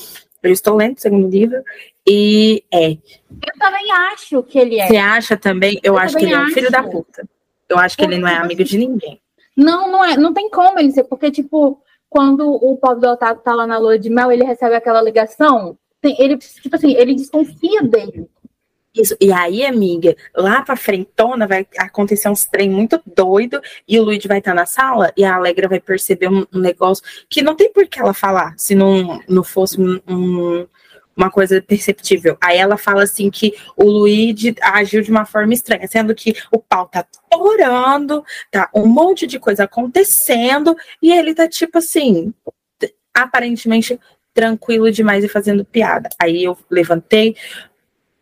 Eu 0.44 0.52
estou 0.52 0.76
lendo 0.76 0.98
o 0.98 1.02
segundo 1.02 1.30
livro 1.30 1.62
e 2.08 2.64
é. 2.74 2.92
Eu 2.92 3.60
também 3.60 3.92
acho 3.92 4.42
que 4.42 4.58
ele 4.58 4.80
é. 4.80 4.88
Você 4.88 4.98
acha 4.98 5.38
também? 5.38 5.80
Eu, 5.84 5.94
eu 5.94 6.00
acho 6.00 6.18
que 6.18 6.26
ele 6.26 6.34
acho. 6.34 6.44
é 6.44 6.48
um 6.48 6.54
filho 6.54 6.72
da 6.72 6.82
puta. 6.82 7.30
Eu 7.70 7.78
acho 7.78 7.96
que 7.96 8.04
ele 8.04 8.18
não 8.18 8.28
é 8.28 8.38
amigo 8.38 8.64
de 8.64 8.78
ninguém. 8.78 9.22
Não, 9.56 9.92
não 9.92 10.04
é. 10.04 10.18
Não 10.18 10.34
tem 10.34 10.50
como 10.50 10.80
ele 10.80 10.92
ser, 10.92 11.04
porque, 11.04 11.30
tipo, 11.30 11.80
quando 12.12 12.46
o 12.46 12.76
pobre 12.76 13.00
do 13.00 13.08
Otávio 13.08 13.42
tá 13.42 13.56
lá 13.56 13.66
na 13.66 13.78
lua 13.78 13.98
de 13.98 14.10
mel, 14.10 14.30
ele 14.30 14.44
recebe 14.44 14.76
aquela 14.76 15.02
ligação, 15.02 15.78
ele, 16.04 16.38
tipo 16.38 16.76
assim, 16.76 16.92
ele 16.92 17.16
desconfia 17.16 17.82
dele. 17.84 18.28
Isso. 18.94 19.16
E 19.22 19.32
aí, 19.32 19.66
amiga, 19.66 20.14
lá 20.36 20.62
pra 20.62 20.76
frentona 20.76 21.48
vai 21.48 21.66
acontecer 21.78 22.28
uns 22.28 22.46
trem 22.46 22.70
muito 22.70 23.02
doido 23.06 23.62
e 23.88 23.98
o 23.98 24.04
Luigi 24.04 24.28
vai 24.28 24.40
estar 24.40 24.52
tá 24.52 24.56
na 24.56 24.66
sala 24.66 25.14
e 25.16 25.24
a 25.24 25.36
Alegra 25.36 25.70
vai 25.70 25.80
perceber 25.80 26.28
um, 26.28 26.46
um, 26.54 26.60
negócio 26.60 27.02
que 27.30 27.42
não 27.42 27.56
tem 27.56 27.72
por 27.72 27.88
que 27.88 28.02
ela 28.02 28.14
falar 28.14 28.54
se 28.58 28.76
não, 28.76 29.22
não 29.30 29.46
fosse 29.46 29.80
um, 29.80 30.02
um 30.06 30.68
uma 31.16 31.30
coisa 31.30 31.62
perceptível. 31.62 32.38
Aí 32.42 32.58
ela 32.58 32.78
fala 32.78 33.04
assim 33.04 33.30
que 33.30 33.54
o 33.76 33.86
Luigi 33.86 34.56
agiu 34.62 35.02
de 35.02 35.12
uma 35.12 35.26
forma 35.26 35.54
estranha, 35.54 35.88
sendo 35.88 36.16
que 36.16 36.36
o 36.52 36.60
pau 36.60 36.88
tá 36.88 37.06
torando, 37.30 38.24
tá 38.50 38.70
um 38.74 38.86
monte 38.86 39.28
de 39.28 39.40
coisa 39.40 39.66
acontecendo, 39.66 40.76
e 41.02 41.12
ele 41.12 41.34
tá 41.34 41.48
tipo 41.48 41.78
assim, 41.78 42.34
aparentemente 43.14 44.00
tranquilo 44.34 44.92
demais 44.92 45.24
e 45.24 45.30
fazendo 45.30 45.66
piada. 45.66 46.10
Aí 46.20 46.44
eu 46.44 46.58
levantei 46.70 47.36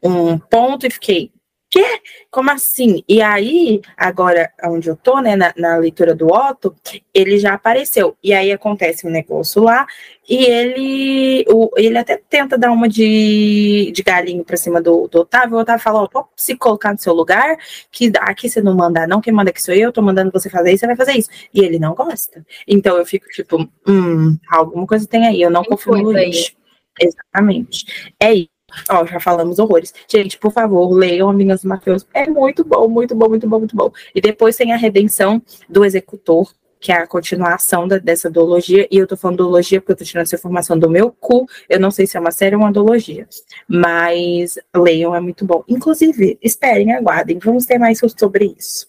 um 0.02 0.38
ponto 0.38 0.88
e 0.88 0.90
fiquei, 0.90 1.32
quê? 1.70 2.02
Como 2.32 2.50
assim? 2.52 3.04
E 3.08 3.22
aí, 3.22 3.82
agora, 3.96 4.52
onde 4.66 4.90
eu 4.90 4.96
tô, 4.96 5.20
né, 5.20 5.36
na, 5.36 5.54
na, 5.56 5.78
leitura 5.78 6.16
do 6.16 6.28
Otto, 6.28 6.76
ele 7.14 7.38
já 7.38 7.54
apareceu. 7.54 8.18
E 8.24 8.34
aí 8.34 8.52
acontece 8.52 9.06
um 9.08 9.12
negócio 9.12 9.64
lá, 9.64 9.86
e 10.28 10.46
ele 10.46 11.46
o, 11.48 11.70
ele 11.78 11.98
até 11.98 12.18
tenta 12.18 12.58
dar 12.58 12.72
uma 12.72 12.90
de, 12.90 13.92
de 13.94 14.04
galinho 14.04 14.44
pra 14.44 14.58
cima 14.58 14.82
do, 14.82 15.08
do 15.08 15.22
Otávio. 15.22 15.58
O 15.58 15.60
Otávio 15.62 15.84
fala: 15.84 16.10
Ó, 16.14 16.26
se 16.36 16.58
colocar 16.58 16.92
no 16.92 17.00
seu 17.00 17.14
lugar, 17.14 17.58
que 17.92 18.12
aqui 18.20 18.50
você 18.50 18.62
não 18.62 18.76
manda, 18.76 19.08
não, 19.08 19.22
quem 19.22 19.34
manda 19.34 19.52
aqui 19.52 19.62
sou 19.62 19.74
eu, 19.74 19.92
tô 19.92 20.02
mandando 20.02 20.32
você 20.32 20.50
fazer 20.50 20.72
isso, 20.72 20.82
você 20.82 20.88
vai 20.88 20.96
fazer 20.96 21.14
isso. 21.14 21.30
E 21.54 21.62
ele 21.62 21.80
não 21.80 21.94
gosta. 21.94 22.46
Então 22.68 22.98
eu 22.98 23.06
fico 23.06 23.28
tipo, 23.30 23.68
hum, 23.88 24.38
alguma 24.52 24.88
coisa 24.88 25.08
tem 25.08 25.28
aí, 25.28 25.42
eu 25.42 25.50
não 25.50 25.64
confio 25.64 25.94
no 25.96 26.12
lixo. 26.12 26.58
Exatamente. 27.00 28.14
É 28.20 28.34
isso. 28.34 28.59
Ó, 28.90 29.06
já 29.06 29.20
falamos 29.20 29.60
horrores. 29.60 29.94
Gente, 30.08 30.38
por 30.38 30.52
favor, 30.52 30.92
leiam 30.92 31.30
Amigas 31.30 31.62
do 31.62 31.70
Mafioso. 31.70 32.06
É 32.14 32.28
muito 32.28 32.64
bom, 32.64 32.88
muito 32.88 33.16
bom, 33.16 33.30
muito 33.30 33.48
bom, 33.48 33.60
muito 33.60 33.76
bom. 33.76 33.92
E 34.14 34.22
depois 34.22 34.56
tem 34.56 34.74
a 34.74 34.78
redenção 34.78 35.42
do 35.68 35.86
executor, 35.86 36.52
que 36.80 36.92
é 36.92 36.96
a 36.96 37.08
continuação 37.08 37.88
da, 37.88 37.98
dessa 37.98 38.30
duologia. 38.30 38.88
E 38.90 38.98
eu 38.98 39.08
tô 39.08 39.18
falando 39.18 39.38
duologia 39.38 39.82
porque 39.82 39.92
eu 39.92 39.98
tô 39.98 40.04
tirando 40.04 40.24
essa 40.24 40.36
informação 40.36 40.78
do 40.78 40.90
meu 40.90 41.12
cu. 41.12 41.46
Eu 41.68 41.80
não 41.80 41.92
sei 41.92 42.08
se 42.08 42.16
é 42.16 42.20
uma 42.20 42.32
série 42.32 42.56
ou 42.56 42.62
uma 42.62 42.72
duologia. 42.72 43.28
Mas 43.68 44.58
leiam, 44.76 45.14
é 45.14 45.20
muito 45.20 45.46
bom. 45.46 45.64
Inclusive, 45.68 46.38
esperem, 46.42 46.94
aguardem. 46.94 47.40
Vamos 47.40 47.66
ter 47.66 47.78
mais 47.78 48.00
sobre 48.18 48.56
isso. 48.58 48.88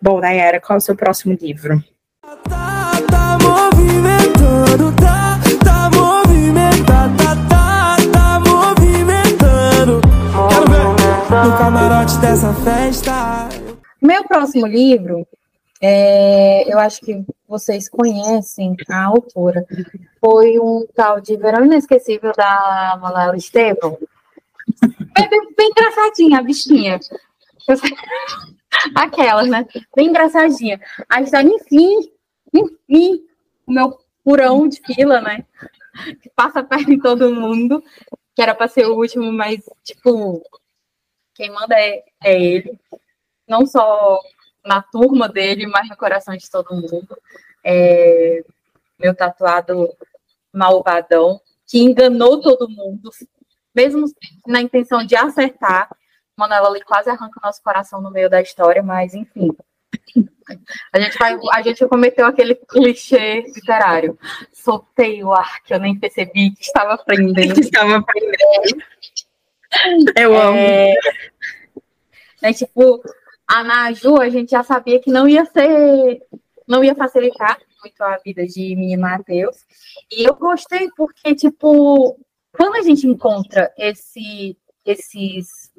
Bom, 0.00 0.20
Nayara, 0.20 0.60
qual 0.60 0.76
é 0.76 0.78
o 0.78 0.80
seu 0.80 0.94
próximo 0.94 1.36
livro? 1.40 1.82
Tá, 2.48 2.92
tá 3.10 3.38
movimentando, 3.42 4.92
tá, 4.96 5.40
no 11.46 11.56
camarote 11.56 12.18
dessa 12.18 12.52
festa. 12.54 13.48
Meu 14.02 14.24
próximo 14.24 14.66
livro, 14.66 15.24
é, 15.80 16.64
eu 16.66 16.76
acho 16.76 17.00
que 17.02 17.24
vocês 17.46 17.88
conhecem 17.88 18.74
a 18.90 19.04
autora, 19.04 19.64
foi 20.20 20.58
um 20.58 20.84
tal 20.92 21.20
de 21.20 21.36
Verão 21.36 21.64
Inesquecível 21.64 22.32
da 22.36 22.98
Malela 23.00 23.36
Estevam. 23.36 23.96
É 25.16 25.28
bem, 25.28 25.54
bem 25.56 25.70
engraçadinha 25.70 26.40
a 26.40 26.42
bichinha. 26.42 26.98
Aquelas, 28.96 29.48
né? 29.48 29.64
Bem 29.94 30.08
engraçadinha. 30.08 30.80
A 31.08 31.22
história, 31.22 31.48
enfim, 31.48 32.10
enfim, 32.52 33.22
o 33.64 33.72
meu 33.72 33.96
purão 34.24 34.66
de 34.66 34.80
fila, 34.84 35.20
né? 35.20 35.44
Que 36.20 36.28
passa 36.34 36.64
perto 36.64 36.86
de 36.86 37.00
todo 37.00 37.32
mundo, 37.32 37.84
que 38.34 38.42
era 38.42 38.52
para 38.52 38.66
ser 38.66 38.86
o 38.86 38.96
último, 38.96 39.32
mas, 39.32 39.60
tipo, 39.84 40.42
quem 41.36 41.50
manda 41.50 41.78
é, 41.78 42.02
é 42.24 42.40
ele, 42.40 42.78
não 43.46 43.66
só 43.66 44.18
na 44.64 44.82
turma 44.82 45.28
dele, 45.28 45.66
mas 45.66 45.88
no 45.88 45.96
coração 45.96 46.36
de 46.36 46.50
todo 46.50 46.74
mundo. 46.74 47.16
É, 47.62 48.42
meu 48.98 49.14
tatuado 49.14 49.94
malvadão, 50.52 51.40
que 51.66 51.78
enganou 51.78 52.40
todo 52.40 52.68
mundo, 52.68 53.10
mesmo 53.74 54.06
na 54.46 54.62
intenção 54.62 55.04
de 55.04 55.14
acertar. 55.14 55.94
Manuela 56.36 56.68
ali 56.68 56.82
quase 56.82 57.10
arranca 57.10 57.38
o 57.38 57.46
nosso 57.46 57.62
coração 57.62 58.00
no 58.00 58.10
meio 58.10 58.30
da 58.30 58.40
história, 58.40 58.82
mas 58.82 59.14
enfim. 59.14 59.54
A 60.92 61.00
gente, 61.00 61.18
vai, 61.18 61.36
a 61.52 61.62
gente 61.62 61.86
cometeu 61.86 62.24
aquele 62.26 62.54
clichê 62.54 63.40
literário. 63.42 64.18
Soltei 64.52 65.22
o 65.24 65.32
ar 65.32 65.62
que 65.62 65.74
eu 65.74 65.80
nem 65.80 65.98
percebi 65.98 66.50
que 66.52 66.62
estava 66.62 66.94
aprendendo. 66.94 67.54
Que 67.54 67.60
estava 67.60 67.96
aprendendo. 67.96 68.84
Eu 70.16 70.36
amo. 70.36 70.56
É, 70.56 70.94
né, 72.42 72.52
tipo, 72.52 73.02
a 73.46 73.62
Naju, 73.62 74.20
a 74.20 74.28
gente 74.28 74.50
já 74.50 74.62
sabia 74.62 75.00
que 75.00 75.10
não 75.10 75.28
ia 75.28 75.44
ser, 75.44 76.22
não 76.66 76.82
ia 76.82 76.94
facilitar 76.94 77.58
muito 77.82 78.00
a 78.02 78.18
vida 78.18 78.46
de 78.46 78.74
menino 78.74 79.02
Matheus. 79.02 79.64
E 80.10 80.24
eu 80.24 80.34
gostei 80.34 80.90
porque, 80.96 81.34
tipo, 81.34 82.18
quando 82.52 82.76
a 82.76 82.82
gente 82.82 83.06
encontra 83.06 83.72
esse, 83.78 84.56
esses 84.84 85.70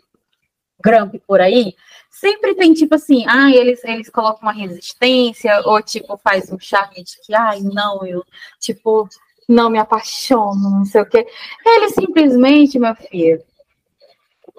Gramp 0.84 1.16
por 1.26 1.42
aí, 1.42 1.74
sempre 2.10 2.56
tem 2.56 2.74
tipo 2.74 2.96
assim, 2.96 3.26
ah, 3.28 3.50
eles, 3.52 3.84
eles 3.84 4.10
colocam 4.10 4.44
uma 4.44 4.54
resistência, 4.54 5.62
ou 5.66 5.82
tipo, 5.82 6.18
faz 6.18 6.52
um 6.52 6.60
charme 6.60 7.04
de 7.04 7.20
que, 7.22 7.34
ai, 7.34 7.60
não, 7.62 8.06
eu, 8.06 8.24
tipo, 8.60 9.10
não 9.50 9.70
me 9.70 9.80
apaixono, 9.80 10.70
não 10.70 10.86
sei 10.86 11.02
o 11.02 11.10
quê. 11.10 11.26
Ele 11.66 11.90
simplesmente, 11.90 12.80
meu 12.80 12.96
filho, 12.96 13.42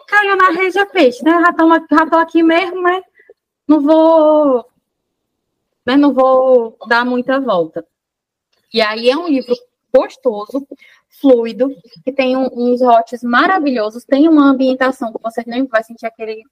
caiu 0.09 0.37
na 0.37 0.51
rede 0.51 0.79
a 0.79 0.87
peixe, 0.87 1.23
né? 1.23 1.31
Já 1.31 1.53
tô, 1.53 1.69
já 1.69 2.07
tô 2.07 2.17
aqui 2.17 2.43
mesmo, 2.43 2.83
né? 2.83 3.03
Não 3.67 3.81
vou, 3.81 4.65
né? 5.87 5.97
Não 5.97 6.13
vou 6.13 6.77
dar 6.89 7.05
muita 7.05 7.39
volta. 7.39 7.87
E 8.73 8.81
aí 8.81 9.09
é 9.09 9.17
um 9.17 9.29
livro 9.29 9.55
gostoso, 9.95 10.67
fluido, 11.21 11.69
que 12.05 12.13
tem 12.13 12.37
um, 12.37 12.49
uns 12.53 12.83
hotes 12.83 13.23
maravilhosos, 13.23 14.05
tem 14.05 14.29
uma 14.29 14.51
ambientação 14.51 15.13
que 15.13 15.23
você 15.23 15.43
nem 15.47 15.67
vai 15.67 15.83
sentir 15.83 16.07
aquele 16.07 16.43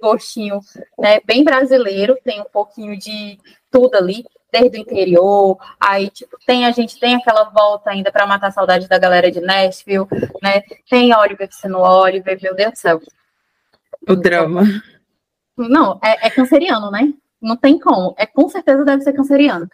gostinho, 0.00 0.60
né, 0.98 1.20
bem 1.24 1.42
brasileiro, 1.42 2.18
tem 2.22 2.40
um 2.40 2.44
pouquinho 2.52 2.96
de 2.98 3.38
tudo 3.70 3.94
ali 3.94 4.24
desde 4.54 4.78
o 4.78 4.80
interior, 4.80 5.58
aí 5.80 6.08
tipo, 6.10 6.38
tem 6.46 6.64
a 6.64 6.70
gente 6.70 6.98
tem 7.00 7.16
aquela 7.16 7.44
volta 7.44 7.90
ainda 7.90 8.12
para 8.12 8.26
matar 8.26 8.48
a 8.48 8.52
saudade 8.52 8.88
da 8.88 8.98
galera 8.98 9.30
de 9.30 9.40
Nashville, 9.40 10.06
né? 10.40 10.62
Tem 10.88 11.12
Oliver 11.12 11.48
sendo 11.50 11.78
Oliver, 11.78 12.38
meu 12.40 12.54
Deus 12.54 12.72
do 12.72 12.78
céu. 12.78 13.00
O 14.08 14.14
drama. 14.14 14.62
Não, 15.56 15.98
é, 16.02 16.28
é 16.28 16.30
canceriano, 16.30 16.88
né? 16.90 17.12
Não 17.42 17.56
tem 17.56 17.78
como. 17.78 18.14
É 18.16 18.26
com 18.26 18.48
certeza 18.48 18.84
deve 18.84 19.02
ser 19.02 19.12
canceriano. 19.12 19.68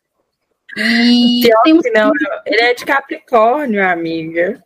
E 0.76 1.48
temos... 1.64 1.84
não, 1.92 2.10
ele 2.46 2.62
é 2.62 2.74
de 2.74 2.84
Capricórnio, 2.86 3.86
amiga. 3.86 4.62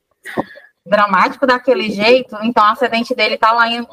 Dramático 0.87 1.47
daquele 1.47 1.91
jeito, 1.91 2.37
então 2.43 2.63
o 2.63 2.69
acidente 2.69 3.15
dele 3.15 3.37
tá 3.37 3.53
lá 3.53 3.67
em 3.67 3.87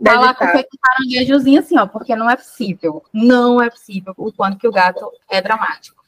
Vai 0.00 0.16
lá 0.16 0.34
com 0.34 0.44
aquele 0.44 0.68
caranguejozinho 0.80 1.60
assim, 1.60 1.78
ó, 1.78 1.86
porque 1.86 2.14
não 2.14 2.30
é 2.30 2.36
possível. 2.36 3.02
Não 3.12 3.60
é 3.60 3.68
possível 3.68 4.14
o 4.16 4.32
quanto 4.32 4.58
que 4.58 4.68
o 4.68 4.72
gato 4.72 5.10
é 5.28 5.40
dramático. 5.40 5.98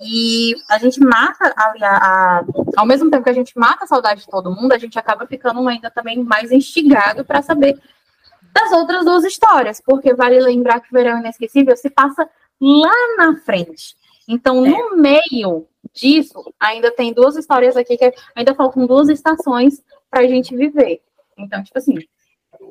E 0.00 0.54
a 0.70 0.78
gente 0.78 1.00
mata 1.00 1.52
ali 1.56 1.82
a, 1.82 1.96
a, 1.96 2.44
ao 2.76 2.86
mesmo 2.86 3.10
tempo 3.10 3.24
que 3.24 3.30
a 3.30 3.34
gente 3.34 3.58
mata 3.58 3.84
a 3.84 3.88
saudade 3.88 4.20
de 4.20 4.28
todo 4.28 4.54
mundo, 4.54 4.72
a 4.72 4.78
gente 4.78 4.98
acaba 4.98 5.26
ficando 5.26 5.66
ainda 5.68 5.90
também 5.90 6.22
mais 6.22 6.52
instigado 6.52 7.24
para 7.24 7.42
saber 7.42 7.80
das 8.52 8.72
outras 8.72 9.04
duas 9.04 9.24
histórias, 9.24 9.80
porque 9.84 10.14
vale 10.14 10.40
lembrar 10.40 10.80
que 10.80 10.88
o 10.88 10.92
Verão 10.92 11.18
Inesquecível 11.18 11.76
se 11.76 11.90
passa 11.90 12.28
lá 12.60 13.16
na 13.16 13.36
frente. 13.38 13.96
Então, 14.26 14.64
é. 14.64 14.68
no 14.68 14.96
meio 14.96 15.66
disso, 15.92 16.52
ainda 16.60 16.90
tem 16.90 17.12
duas 17.12 17.36
histórias 17.36 17.76
aqui 17.76 17.96
que 17.96 18.12
ainda 18.36 18.54
faltam 18.54 18.86
duas 18.86 19.08
estações 19.08 19.82
para 20.10 20.20
a 20.20 20.26
gente 20.26 20.54
viver. 20.56 21.00
Então, 21.36 21.62
tipo 21.62 21.78
assim, 21.78 21.96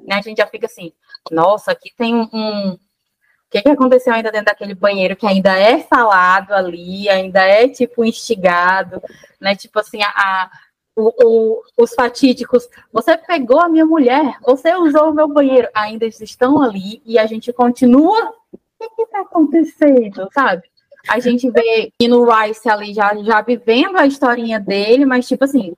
né, 0.08 0.16
a 0.16 0.22
gente 0.22 0.38
já 0.38 0.48
fica 0.48 0.66
assim, 0.66 0.94
nossa, 1.30 1.72
aqui 1.72 1.92
tem 1.96 2.16
um. 2.16 2.72
O 2.72 3.50
que, 3.50 3.62
que 3.62 3.70
aconteceu 3.70 4.14
ainda 4.14 4.32
dentro 4.32 4.48
daquele 4.48 4.76
banheiro 4.76 5.16
que 5.16 5.26
ainda 5.26 5.58
é 5.58 5.80
falado 5.80 6.52
ali, 6.54 7.08
ainda 7.08 7.42
é 7.42 7.70
tipo 7.70 8.04
instigado, 8.04 9.02
né? 9.40 9.56
Tipo 9.56 9.80
assim, 9.80 10.02
a, 10.04 10.10
a 10.10 10.50
o, 10.98 11.14
o, 11.24 11.62
os 11.78 11.94
fatídicos, 11.94 12.68
você 12.92 13.16
pegou 13.16 13.62
a 13.62 13.70
minha 13.70 13.86
mulher, 13.86 14.38
você 14.44 14.76
usou 14.76 15.12
o 15.12 15.14
meu 15.14 15.28
banheiro, 15.28 15.70
ainda 15.74 16.08
estão 16.08 16.62
ali 16.62 17.02
e 17.06 17.20
a 17.20 17.28
gente 17.28 17.54
continua. 17.54 18.34
O 18.80 18.96
que 18.96 19.04
está 19.04 19.22
acontecendo, 19.22 20.28
sabe? 20.34 20.64
A 21.08 21.20
gente 21.20 21.50
vê 21.50 21.92
no 22.08 22.26
Rice 22.30 22.68
ali 22.68 22.94
já, 22.94 23.16
já 23.24 23.42
vivendo 23.42 23.98
a 23.98 24.06
historinha 24.06 24.60
dele, 24.60 25.06
mas 25.06 25.28
tipo 25.28 25.44
assim, 25.46 25.74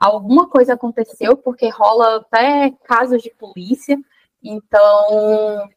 alguma 0.00 0.48
coisa 0.48 0.72
aconteceu, 0.72 1.36
porque 1.36 1.68
rola 1.68 2.16
até 2.16 2.72
casos 2.84 3.22
de 3.22 3.30
polícia. 3.30 4.00
Então, 4.42 5.68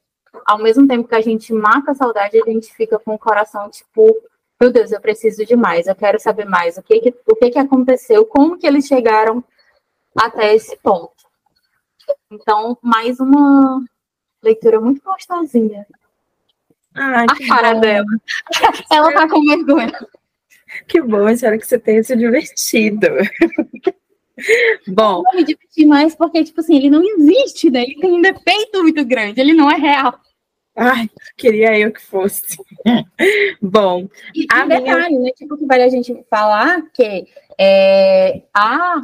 ao 0.45 0.57
mesmo 0.59 0.87
tempo 0.87 1.07
que 1.07 1.15
a 1.15 1.21
gente 1.21 1.51
mata 1.53 1.91
a 1.91 1.95
saudade, 1.95 2.41
a 2.41 2.49
gente 2.49 2.73
fica 2.73 2.97
com 2.97 3.13
o 3.13 3.19
coração 3.19 3.69
tipo, 3.69 4.15
meu 4.59 4.71
Deus, 4.71 4.91
eu 4.93 5.01
preciso 5.01 5.45
de 5.45 5.57
mais, 5.57 5.87
eu 5.87 5.95
quero 5.95 6.19
saber 6.19 6.45
mais. 6.45 6.77
O 6.77 6.81
que 6.83 7.01
que, 7.01 7.13
o 7.27 7.35
que, 7.35 7.51
que 7.51 7.59
aconteceu? 7.59 8.25
Como 8.25 8.57
que 8.57 8.65
eles 8.65 8.87
chegaram 8.87 9.43
até 10.15 10.55
esse 10.55 10.77
ponto? 10.77 11.11
Então, 12.31 12.77
mais 12.81 13.19
uma 13.19 13.83
leitura 14.41 14.79
muito 14.79 15.03
gostosinha. 15.03 15.85
Ai, 16.95 17.25
a 17.29 17.47
cara 17.47 17.73
bom. 17.73 17.81
dela. 17.81 18.05
Ela 18.89 19.13
tá 19.13 19.27
com 19.27 19.43
vergonha. 19.43 19.91
Que 20.87 21.01
bom, 21.01 21.29
espero 21.29 21.59
que 21.59 21.67
você 21.67 21.77
tenha 21.77 22.03
se 22.03 22.15
divertido. 22.15 23.07
Bom. 24.87 25.19
Eu 25.19 25.23
vou 25.23 25.35
me 25.35 25.43
divertir 25.43 25.85
mais 25.85 26.15
porque, 26.15 26.43
tipo 26.43 26.59
assim, 26.59 26.75
ele 26.75 26.89
não 26.89 27.03
existe, 27.03 27.69
né? 27.69 27.83
Ele 27.83 27.99
tem 27.99 28.11
um 28.11 28.21
defeito 28.21 28.81
muito 28.81 29.05
grande, 29.05 29.39
ele 29.39 29.53
não 29.53 29.69
é 29.69 29.75
real. 29.75 30.19
Ai, 30.75 31.07
queria 31.37 31.77
eu 31.77 31.91
que 31.91 32.01
fosse. 32.01 32.57
Bom, 33.61 34.07
e 34.33 34.47
a 34.51 34.63
um 34.63 34.67
minha... 34.67 34.81
detalhe, 34.81 35.19
né? 35.19 35.31
Tipo, 35.35 35.57
que 35.57 35.65
vale 35.65 35.83
a 35.83 35.89
gente 35.89 36.25
falar 36.29 36.81
que 36.91 37.27
é, 37.59 38.41
a, 38.51 38.99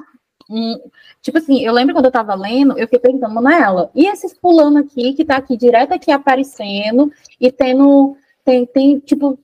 um, 0.50 0.80
tipo 1.22 1.38
assim, 1.38 1.64
eu 1.64 1.72
lembro 1.72 1.94
quando 1.94 2.06
eu 2.06 2.12
tava 2.12 2.34
lendo, 2.34 2.78
eu 2.78 2.88
fiquei 2.88 3.00
perguntando 3.00 3.40
nela, 3.40 3.92
e 3.94 4.08
esses 4.08 4.34
pulando 4.34 4.80
aqui, 4.80 5.14
que 5.14 5.24
tá 5.24 5.38
aqui 5.38 5.56
direto 5.56 5.94
aqui 5.94 6.12
aparecendo, 6.12 7.12
e 7.40 7.52
tendo, 7.52 8.18
tem, 8.44 8.66
tem 8.66 9.00
tipo, 9.00 9.40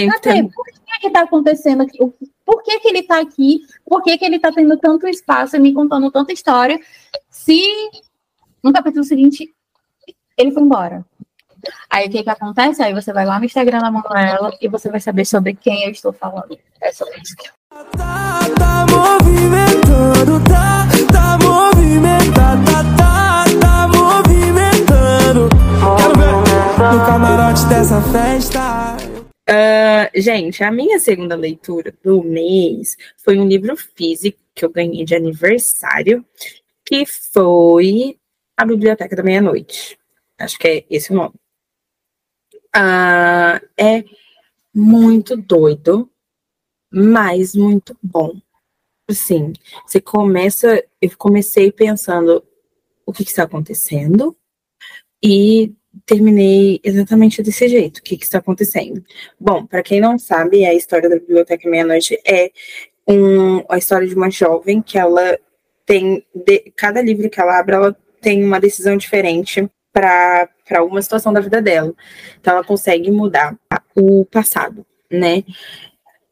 Tem, 0.00 0.08
cadê? 0.08 0.20
tem, 0.20 0.48
por 0.48 0.64
que 0.66 1.00
que 1.00 1.10
tá 1.10 1.22
acontecendo 1.22 1.82
aqui? 1.82 2.02
O- 2.02 2.12
Por 2.44 2.62
que 2.62 2.80
que 2.80 2.88
ele 2.88 3.02
tá 3.02 3.20
aqui? 3.20 3.60
Por 3.84 4.02
que 4.02 4.16
que 4.16 4.24
ele 4.24 4.38
tá 4.38 4.50
tendo 4.50 4.76
tanto 4.78 5.06
espaço 5.06 5.56
e 5.56 5.58
me 5.58 5.72
contando 5.74 6.10
tanta 6.10 6.32
história? 6.32 6.80
Se 7.30 7.60
no 8.62 8.72
capítulo 8.72 9.04
seguinte 9.04 9.52
ele 10.36 10.50
foi 10.52 10.62
embora. 10.62 11.04
Aí 11.90 12.06
o 12.06 12.10
que 12.10 12.22
que 12.22 12.30
acontece? 12.30 12.82
Aí 12.82 12.94
você 12.94 13.12
vai 13.12 13.26
lá 13.26 13.38
no 13.38 13.44
Instagram 13.44 13.80
da 13.80 13.90
Manuela 13.90 14.56
e 14.60 14.68
você 14.68 14.88
vai 14.90 15.00
saber 15.00 15.24
sobre 15.24 15.54
quem 15.54 15.84
eu 15.84 15.90
estou 15.90 16.12
falando. 16.12 16.56
É 16.80 16.92
sobre 16.92 17.20
isso. 17.20 17.34
Tá, 17.96 18.38
tá 18.58 18.86
movimentando, 18.90 20.40
tá, 20.44 20.86
tá 21.12 21.38
movimentando, 21.44 22.17
gente, 30.20 30.62
a 30.62 30.70
minha 30.70 30.98
segunda 30.98 31.34
leitura 31.34 31.94
do 32.02 32.22
mês 32.22 32.96
foi 33.16 33.38
um 33.38 33.46
livro 33.46 33.76
físico 33.76 34.38
que 34.54 34.64
eu 34.64 34.70
ganhei 34.70 35.04
de 35.04 35.14
aniversário, 35.14 36.24
que 36.84 37.04
foi 37.06 38.18
A 38.56 38.64
Biblioteca 38.64 39.14
da 39.14 39.22
Meia-Noite. 39.22 39.98
Acho 40.38 40.58
que 40.58 40.68
é 40.68 40.86
esse 40.90 41.12
o 41.12 41.16
nome. 41.16 41.34
Ah, 42.74 43.60
é 43.76 44.04
muito 44.74 45.36
doido, 45.36 46.10
mas 46.90 47.54
muito 47.54 47.96
bom. 48.02 48.40
Assim, 49.08 49.52
você 49.86 50.00
começa. 50.00 50.84
Eu 51.00 51.16
comecei 51.16 51.72
pensando 51.72 52.44
o 53.06 53.12
que 53.12 53.24
que 53.24 53.30
está 53.30 53.44
acontecendo 53.44 54.36
e 55.22 55.74
terminei 56.08 56.80
exatamente 56.82 57.42
desse 57.42 57.68
jeito. 57.68 57.98
O 57.98 58.02
que 58.02 58.16
que 58.16 58.24
está 58.24 58.38
acontecendo? 58.38 59.04
Bom, 59.38 59.66
para 59.66 59.82
quem 59.82 60.00
não 60.00 60.18
sabe, 60.18 60.64
a 60.64 60.72
história 60.72 61.08
da 61.08 61.16
Biblioteca 61.16 61.68
Meia-Noite 61.68 62.18
é 62.26 62.50
um, 63.06 63.62
a 63.68 63.76
história 63.76 64.08
de 64.08 64.14
uma 64.14 64.30
jovem 64.30 64.80
que 64.80 64.98
ela 64.98 65.38
tem. 65.84 66.24
de- 66.34 66.72
cada 66.74 67.02
livro 67.02 67.28
que 67.28 67.40
ela 67.40 67.58
abre, 67.58 67.74
ela 67.74 67.96
tem 68.20 68.42
uma 68.42 68.58
decisão 68.58 68.96
diferente 68.96 69.68
para 69.92 70.48
uma 70.82 71.02
situação 71.02 71.32
da 71.32 71.40
vida 71.40 71.60
dela. 71.60 71.94
Então, 72.40 72.54
ela 72.54 72.64
consegue 72.64 73.10
mudar 73.10 73.56
o 73.94 74.24
passado, 74.24 74.84
né? 75.10 75.44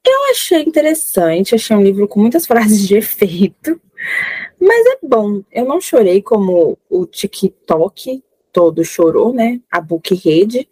Eu 0.05 0.31
achei 0.31 0.63
interessante, 0.63 1.55
achei 1.55 1.77
um 1.77 1.83
livro 1.83 2.07
com 2.09 2.21
muitas 2.21 2.47
frases 2.49 2.87
de 2.87 2.97
efeito, 2.97 3.81
mas 4.61 4.87
é 4.87 4.99
bom. 5.03 5.43
Eu 5.53 5.65
não 5.67 5.81
chorei 5.81 6.23
como 6.23 6.79
o 6.89 7.07
TikTok 7.07 8.23
todo 8.57 8.83
chorou, 8.83 9.35
né? 9.35 9.61
A 9.71 9.83
Book 9.83 10.15
Rede, 10.15 10.67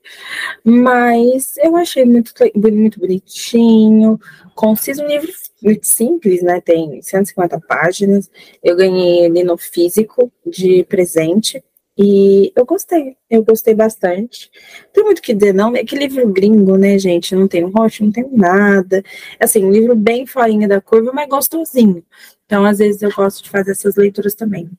mas 0.64 1.54
eu 1.58 1.76
achei 1.76 2.02
muito, 2.02 2.32
muito 2.54 2.98
bonitinho, 2.98 4.18
conciso, 4.54 5.02
um 5.02 5.06
livro 5.06 5.30
muito 5.62 5.86
simples, 5.86 6.42
né? 6.42 6.62
Tem 6.62 7.02
150 7.02 7.60
páginas. 7.60 8.30
Eu 8.62 8.74
ganhei 8.74 9.26
ele 9.26 9.44
no 9.44 9.58
físico 9.58 10.32
de 10.46 10.82
presente. 10.84 11.62
E 11.96 12.50
eu 12.56 12.64
gostei, 12.64 13.16
eu 13.28 13.44
gostei 13.44 13.74
bastante. 13.74 14.50
Tem 14.90 15.04
muito 15.04 15.20
que 15.20 15.34
dizer, 15.34 15.52
não. 15.52 15.76
É 15.76 15.84
que 15.84 15.94
livro 15.94 16.26
gringo, 16.32 16.78
né, 16.78 16.98
gente? 16.98 17.34
Não 17.34 17.46
tem 17.46 17.66
um 17.66 17.70
não 17.70 18.10
tem 18.10 18.26
nada. 18.32 19.04
Assim, 19.38 19.62
um 19.62 19.70
livro 19.70 19.94
bem 19.94 20.24
farinha 20.26 20.66
da 20.66 20.80
curva, 20.80 21.12
mas 21.12 21.28
gostosinho. 21.28 22.02
Então, 22.46 22.64
às 22.64 22.78
vezes, 22.78 23.02
eu 23.02 23.12
gosto 23.14 23.44
de 23.44 23.50
fazer 23.50 23.72
essas 23.72 23.94
leituras 23.94 24.34
também. 24.34 24.70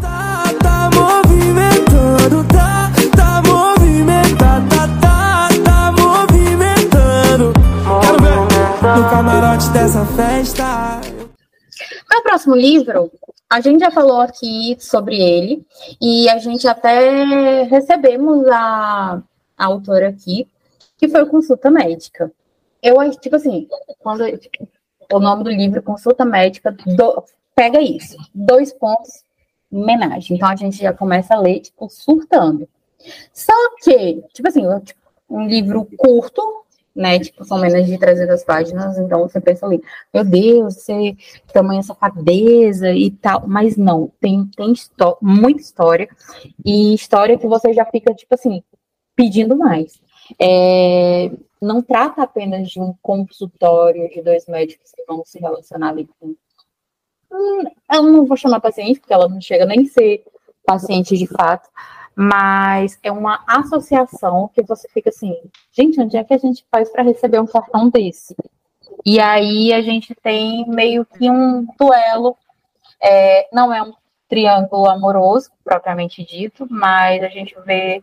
Tá, 0.00 0.44
tá 0.62 0.76
movimentando, 1.96 2.44
tá, 2.48 2.90
tá 3.16 3.42
movimentando, 3.48 4.68
tá, 4.68 4.86
tá, 5.00 5.48
tá 5.64 5.92
movimentando. 5.92 7.52
Quero 8.02 8.22
ver 8.22 9.00
no 9.00 9.10
camarote 9.10 9.68
dessa 9.70 10.04
festa. 10.06 11.00
Meu 12.10 12.22
próximo 12.22 12.54
livro, 12.54 13.10
a 13.50 13.60
gente 13.60 13.80
já 13.80 13.90
falou 13.90 14.20
aqui 14.20 14.76
sobre 14.78 15.16
ele, 15.20 15.66
e 16.00 16.28
a 16.28 16.38
gente 16.38 16.66
até 16.68 17.62
recebemos 17.64 18.46
a, 18.48 19.22
a 19.56 19.64
autora 19.64 20.08
aqui, 20.08 20.46
que 20.98 21.08
foi 21.08 21.24
Consulta 21.26 21.70
Médica. 21.70 22.30
Eu 22.82 22.96
tipo 23.18 23.36
assim, 23.36 23.66
quando 23.98 24.24
tipo, 24.38 24.68
o 25.12 25.18
nome 25.18 25.44
do 25.44 25.50
livro, 25.50 25.82
Consulta 25.82 26.24
Médica, 26.24 26.72
do- 26.86 27.24
pega 27.54 27.80
isso, 27.80 28.16
dois 28.34 28.72
pontos, 28.72 29.24
homenagem. 29.70 30.36
Então 30.36 30.48
a 30.48 30.56
gente 30.56 30.78
já 30.78 30.92
começa 30.92 31.34
a 31.34 31.40
ler, 31.40 31.60
tipo, 31.60 31.88
surtando. 31.88 32.68
Só 33.32 33.52
que, 33.82 34.22
tipo 34.32 34.48
assim, 34.48 34.62
tipo, 34.80 35.00
um 35.28 35.46
livro 35.46 35.86
curto, 35.96 36.42
né? 36.94 37.18
Tipo, 37.18 37.44
são 37.44 37.58
menos 37.58 37.86
de 37.86 37.98
300 37.98 38.42
páginas, 38.44 38.98
então 38.98 39.20
você 39.20 39.40
pensa 39.40 39.66
ali, 39.66 39.82
meu 40.12 40.24
Deus, 40.24 40.74
você 40.74 41.16
tamanha 41.52 41.82
safadeza 41.82 42.90
e 42.92 43.10
tal, 43.10 43.46
mas 43.46 43.76
não, 43.76 44.10
tem, 44.18 44.48
tem 44.56 44.72
muita 45.20 45.60
história, 45.60 46.08
e 46.64 46.94
história 46.94 47.38
que 47.38 47.46
você 47.46 47.72
já 47.74 47.84
fica, 47.84 48.14
tipo 48.14 48.34
assim, 48.34 48.62
pedindo 49.14 49.56
mais. 49.56 50.00
É, 50.40 51.30
não 51.60 51.82
trata 51.82 52.22
apenas 52.22 52.68
de 52.68 52.80
um 52.80 52.94
consultório 53.02 54.08
de 54.10 54.22
dois 54.22 54.46
médicos 54.46 54.90
que 54.92 55.04
vão 55.04 55.22
se 55.24 55.38
relacionar 55.38 55.90
ali 55.90 56.08
com. 56.18 56.34
Eu 57.92 58.02
não 58.02 58.26
vou 58.26 58.36
chamar 58.36 58.60
paciente, 58.60 59.00
porque 59.00 59.12
ela 59.12 59.28
não 59.28 59.40
chega 59.40 59.66
nem 59.66 59.82
a 59.82 59.86
ser 59.86 60.24
paciente 60.64 61.16
de 61.16 61.26
fato, 61.26 61.68
mas 62.14 62.98
é 63.02 63.12
uma 63.12 63.44
associação 63.46 64.50
que 64.54 64.62
você 64.62 64.88
fica 64.88 65.10
assim, 65.10 65.36
gente, 65.70 66.00
onde 66.00 66.16
é 66.16 66.24
que 66.24 66.34
a 66.34 66.38
gente 66.38 66.64
faz 66.70 66.90
para 66.90 67.02
receber 67.02 67.38
um 67.38 67.46
cartão 67.46 67.88
desse? 67.88 68.34
E 69.04 69.20
aí 69.20 69.72
a 69.72 69.80
gente 69.82 70.14
tem 70.14 70.66
meio 70.66 71.04
que 71.04 71.30
um 71.30 71.66
duelo, 71.78 72.36
é, 73.00 73.48
não 73.52 73.72
é 73.72 73.82
um 73.82 73.92
triângulo 74.28 74.88
amoroso, 74.88 75.50
propriamente 75.62 76.24
dito, 76.24 76.66
mas 76.68 77.22
a 77.22 77.28
gente 77.28 77.54
vê 77.64 78.02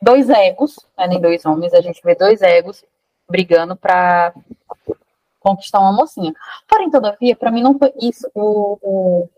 dois 0.00 0.28
egos, 0.28 0.78
né, 0.98 1.06
nem 1.06 1.20
dois 1.20 1.44
homens, 1.44 1.72
a 1.72 1.80
gente 1.80 2.00
vê 2.02 2.14
dois 2.14 2.42
egos 2.42 2.84
brigando 3.28 3.76
para 3.76 4.34
conquistar 5.44 5.78
uma 5.80 5.92
mocinha. 5.92 6.34
Porém, 6.66 6.90
todavia, 6.90 7.36
para 7.36 7.50
mim 7.50 7.62
não 7.62 7.78
foi 7.78 7.92
isso. 8.00 8.28
O, 8.34 8.78
o, 8.82 9.28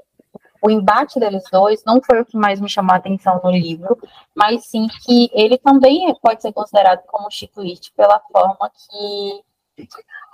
o 0.63 0.71
embate 0.71 1.19
deles 1.19 1.45
dois 1.51 1.83
não 1.85 2.01
foi 2.01 2.21
o 2.21 2.25
que 2.25 2.37
mais 2.37 2.61
me 2.61 2.69
chamou 2.69 2.95
a 2.95 2.97
atenção 2.99 3.41
no 3.43 3.51
livro, 3.51 3.99
mas 4.35 4.65
sim 4.67 4.87
que 5.05 5.29
ele 5.35 5.59
também 5.59 6.15
pode 6.23 6.41
ser 6.41 6.53
considerado 6.53 7.03
como 7.07 7.31
chiclete 7.31 7.93
pela 7.97 8.21
forma 8.33 8.71
que 8.71 9.45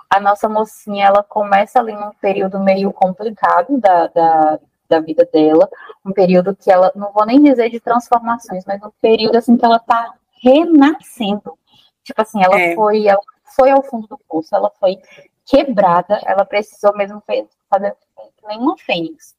a 0.09 0.19
nossa 0.19 0.47
mocinha 0.47 1.07
ela 1.07 1.23
começa 1.23 1.79
ali 1.79 1.93
num 1.93 2.11
período 2.21 2.59
meio 2.59 2.93
complicado 2.93 3.79
da, 3.79 4.07
da, 4.07 4.59
da 4.87 4.99
vida 4.99 5.27
dela, 5.33 5.67
um 6.05 6.13
período 6.13 6.55
que 6.55 6.71
ela, 6.71 6.91
não 6.95 7.11
vou 7.11 7.25
nem 7.25 7.41
dizer 7.41 7.69
de 7.69 7.79
transformações, 7.79 8.63
mas 8.65 8.81
um 8.83 8.91
período 9.01 9.35
assim 9.37 9.57
que 9.57 9.65
ela 9.65 9.79
tá 9.79 10.13
renascendo. 10.41 11.57
Tipo 12.03 12.21
assim, 12.21 12.43
ela 12.43 12.59
É. 12.59 12.75
foi, 12.75 13.07
ela 13.07 13.21
foi 13.55 13.71
ao 13.71 13.83
fundo 13.83 14.07
do 14.07 14.19
poço, 14.29 14.55
ela 14.55 14.71
foi 14.79 14.97
quebrada, 15.45 16.19
ela 16.25 16.45
precisou 16.45 16.95
mesmo 16.95 17.21
fazer 17.69 17.95
que 18.37 18.47
nem 18.47 18.59
uma 18.59 18.77
fênix, 18.77 19.35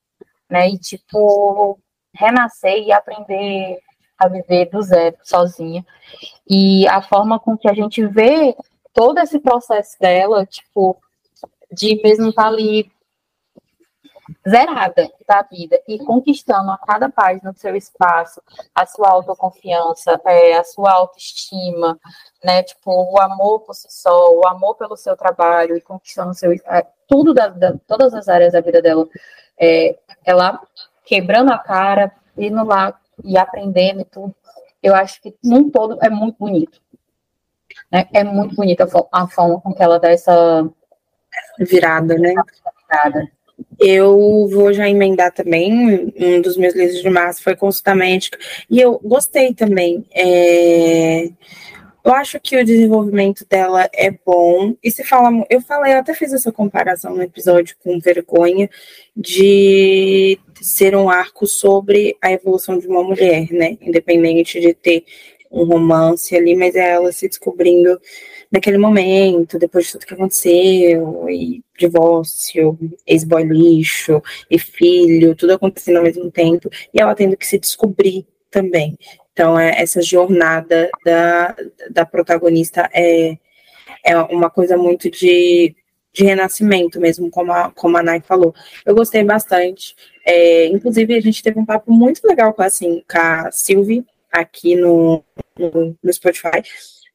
né? 0.50 0.68
E 0.68 0.78
tipo, 0.78 1.78
renascer 2.14 2.82
e 2.82 2.92
aprender 2.92 3.78
a 4.18 4.28
viver 4.28 4.66
do 4.66 4.80
zero, 4.82 5.16
sozinha. 5.22 5.84
E 6.48 6.86
a 6.88 7.02
forma 7.02 7.38
com 7.38 7.56
que 7.56 7.68
a 7.68 7.74
gente 7.74 8.06
vê 8.06 8.56
todo 8.92 9.18
esse 9.18 9.38
processo 9.38 9.98
dela, 9.98 10.46
tipo, 10.46 10.96
de 11.72 12.00
mesmo 12.02 12.28
estar 12.28 12.46
ali 12.46 12.90
zerada 14.48 15.10
da 15.26 15.42
vida 15.42 15.80
e 15.88 15.98
conquistando 15.98 16.70
a 16.70 16.78
cada 16.78 17.08
página 17.10 17.52
do 17.52 17.58
seu 17.58 17.74
espaço, 17.76 18.42
a 18.74 18.86
sua 18.86 19.10
autoconfiança, 19.10 20.20
é, 20.26 20.56
a 20.56 20.64
sua 20.64 20.92
autoestima, 20.92 21.98
né? 22.42 22.62
Tipo, 22.62 22.90
o 23.12 23.20
amor 23.20 23.60
por 23.60 23.74
si 23.74 23.86
só, 23.90 24.30
o 24.34 24.46
amor 24.46 24.74
pelo 24.76 24.96
seu 24.96 25.16
trabalho 25.16 25.76
e 25.76 25.80
conquistando 25.80 26.30
o 26.30 26.34
seu, 26.34 26.52
é, 26.52 26.86
tudo 27.06 27.34
da, 27.34 27.48
da- 27.48 27.74
todas 27.86 28.14
as 28.14 28.28
áreas 28.28 28.52
da 28.52 28.60
vida 28.60 28.80
dela, 28.80 29.06
é, 29.58 29.98
ela 30.24 30.60
quebrando 31.04 31.52
a 31.52 31.58
cara, 31.58 32.12
indo 32.36 32.64
lá 32.64 32.98
e 33.22 33.36
aprendendo 33.36 34.00
e 34.00 34.04
tudo. 34.04 34.34
Eu 34.82 34.94
acho 34.94 35.20
que 35.22 35.34
num 35.42 35.70
todo 35.70 35.98
é 36.02 36.08
muito 36.10 36.36
bonito. 36.38 36.80
Né? 37.90 38.08
É 38.12 38.24
muito 38.24 38.54
bonita 38.54 38.86
a 39.12 39.26
forma 39.28 39.60
com 39.60 39.74
que 39.74 39.82
ela 39.82 39.98
dá 39.98 40.10
essa 40.10 40.68
Virada, 41.58 42.16
né? 42.16 42.32
virada. 42.88 43.28
Eu 43.78 44.48
vou 44.50 44.72
já 44.72 44.88
emendar 44.88 45.32
também. 45.32 46.12
Um 46.16 46.40
dos 46.40 46.56
meus 46.56 46.74
livros 46.74 47.02
de 47.02 47.10
março 47.10 47.42
foi 47.42 47.56
Consulta 47.56 47.94
Médica. 47.94 48.38
E 48.70 48.80
eu 48.80 48.98
gostei 49.02 49.52
também. 49.54 50.04
É, 50.14 51.28
Eu 52.04 52.12
acho 52.12 52.38
que 52.38 52.56
o 52.56 52.64
desenvolvimento 52.64 53.46
dela 53.48 53.88
é 53.94 54.10
bom. 54.10 54.74
E 54.82 54.90
se 54.90 55.02
fala, 55.02 55.30
eu 55.48 55.60
falei, 55.62 55.94
eu 55.94 55.98
até 55.98 56.12
fiz 56.12 56.34
essa 56.34 56.52
comparação 56.52 57.14
no 57.16 57.22
episódio 57.22 57.76
com 57.82 57.98
vergonha 57.98 58.68
de 59.16 60.38
ser 60.60 60.94
um 60.94 61.08
arco 61.08 61.46
sobre 61.46 62.14
a 62.20 62.30
evolução 62.30 62.78
de 62.78 62.86
uma 62.86 63.02
mulher, 63.02 63.50
né? 63.50 63.78
Independente 63.80 64.60
de 64.60 64.74
ter 64.74 65.04
um 65.50 65.64
romance 65.64 66.36
ali, 66.36 66.54
mas 66.54 66.74
é 66.74 66.90
ela 66.90 67.10
se 67.10 67.26
descobrindo 67.28 67.98
naquele 68.54 68.78
momento, 68.78 69.58
depois 69.58 69.86
de 69.86 69.92
tudo 69.92 70.06
que 70.06 70.14
aconteceu, 70.14 71.28
e 71.28 71.60
divórcio, 71.76 72.78
ex-boy 73.04 73.42
lixo, 73.42 74.22
e 74.48 74.60
filho, 74.60 75.34
tudo 75.34 75.54
acontecendo 75.54 75.96
ao 75.96 76.04
mesmo 76.04 76.30
tempo, 76.30 76.70
e 76.92 77.00
ela 77.00 77.16
tendo 77.16 77.36
que 77.36 77.46
se 77.46 77.58
descobrir 77.58 78.24
também. 78.52 78.96
Então, 79.32 79.58
é, 79.58 79.82
essa 79.82 80.00
jornada 80.00 80.88
da, 81.04 81.56
da 81.90 82.06
protagonista 82.06 82.88
é, 82.94 83.36
é 84.04 84.16
uma 84.16 84.48
coisa 84.48 84.76
muito 84.76 85.10
de, 85.10 85.74
de 86.12 86.22
renascimento 86.22 87.00
mesmo, 87.00 87.28
como 87.28 87.50
a, 87.52 87.72
como 87.72 87.96
a 87.96 88.04
Nai 88.04 88.20
falou. 88.20 88.54
Eu 88.86 88.94
gostei 88.94 89.24
bastante. 89.24 89.96
É, 90.24 90.66
inclusive, 90.68 91.12
a 91.12 91.20
gente 91.20 91.42
teve 91.42 91.58
um 91.58 91.66
papo 91.66 91.92
muito 91.92 92.24
legal 92.24 92.54
com, 92.54 92.62
assim, 92.62 93.02
com 93.10 93.18
a 93.18 93.50
Sylvie, 93.50 94.06
aqui 94.30 94.76
no, 94.76 95.24
no, 95.58 95.96
no 96.00 96.12
Spotify. 96.12 96.62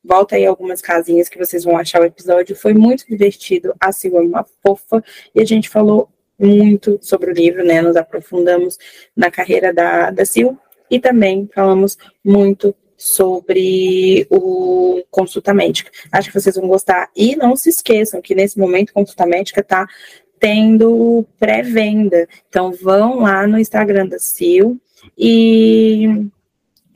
Volta 0.04 0.36
aí 0.36 0.46
algumas 0.46 0.82
casinhas 0.82 1.28
que 1.28 1.38
vocês 1.38 1.64
vão 1.64 1.78
achar 1.78 2.02
o 2.02 2.06
episódio. 2.06 2.56
Foi 2.56 2.74
muito 2.74 3.06
divertido. 3.08 3.74
A 3.80 3.92
Silvia 3.92 4.20
é 4.20 4.24
uma 4.24 4.46
fofa. 4.64 5.04
E 5.36 5.42
a 5.42 5.46
gente 5.46 5.70
falou 5.70 6.10
muito 6.40 6.98
sobre 7.02 7.32
o 7.32 7.34
livro, 7.34 7.64
né? 7.66 7.82
Nos 7.82 7.96
aprofundamos 7.98 8.78
na 9.16 9.30
carreira 9.30 9.74
da, 9.74 10.10
da 10.10 10.24
Sil 10.24 10.56
e 10.90 11.00
também 11.00 11.50
falamos 11.54 11.98
muito 12.24 12.74
sobre 12.98 14.28
o 14.30 15.02
consulta 15.10 15.54
médica. 15.54 15.92
Acho 16.12 16.30
que 16.30 16.40
vocês 16.40 16.56
vão 16.56 16.68
gostar. 16.68 17.10
E 17.16 17.36
não 17.36 17.56
se 17.56 17.70
esqueçam 17.70 18.22
que 18.22 18.36
nesse 18.36 18.58
momento 18.58 18.94
consulta 18.94 19.26
médica 19.26 19.62
está 19.62 19.88
tendo 20.40 21.26
pré-venda. 21.38 22.28
Então 22.48 22.72
vão 22.72 23.20
lá 23.20 23.46
no 23.46 23.60
Instagram 23.60 24.08
da 24.08 24.20
Sil 24.20 24.80
e 25.18 26.28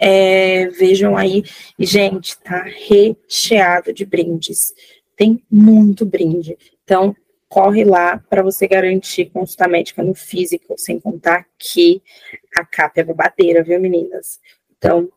é, 0.05 0.67
vejam 0.67 1.15
aí. 1.15 1.43
Gente, 1.79 2.37
tá 2.39 2.61
recheado 2.63 3.93
de 3.93 4.05
brindes. 4.05 4.73
Tem 5.15 5.41
muito 5.49 6.05
brinde. 6.05 6.57
Então 6.83 7.15
corre 7.47 7.85
lá 7.85 8.17
para 8.29 8.41
você 8.41 8.67
garantir 8.67 9.29
consulta 9.31 9.67
médica 9.67 10.03
no 10.03 10.13
físico, 10.13 10.73
sem 10.75 10.99
contar 10.99 11.45
que 11.57 12.01
a 12.57 12.65
capa 12.65 12.99
é 12.99 13.03
babadeira, 13.03 13.63
viu, 13.63 13.79
meninas? 13.79 14.39
Então, 14.75 15.07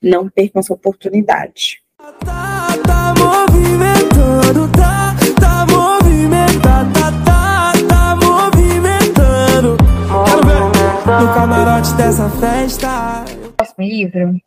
não 0.00 0.28
percam 0.28 0.60
essa 0.60 0.72
oportunidade. 0.72 1.82
Tá, 2.24 2.68
tá 2.86 3.14
movimentando, 3.18 4.70
tá, 4.70 5.16
tá 5.40 5.66
movimentando, 5.66 6.92
tá, 6.92 7.10
tá, 7.24 7.72
tá 7.88 8.16
movimentando. 8.24 9.76
Quero 10.24 10.46
ver 10.46 11.26
no 11.26 11.34
camarote 11.34 11.92
dessa 11.94 12.30
festa. 12.30 13.33
Livro, 13.78 14.40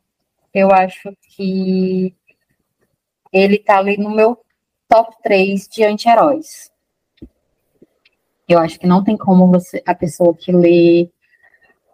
eu 0.53 0.71
acho 0.71 1.13
que 1.35 2.13
ele 3.31 3.59
tá 3.59 3.77
ali 3.77 3.97
no 3.97 4.09
meu 4.09 4.39
top 4.87 5.15
3 5.23 5.67
de 5.67 5.83
anti-heróis. 5.83 6.71
Eu 8.47 8.59
acho 8.59 8.79
que 8.79 8.87
não 8.87 9.03
tem 9.03 9.17
como 9.17 9.47
você, 9.47 9.83
a 9.85 9.93
pessoa 9.93 10.33
que 10.33 10.51
lê 10.51 11.09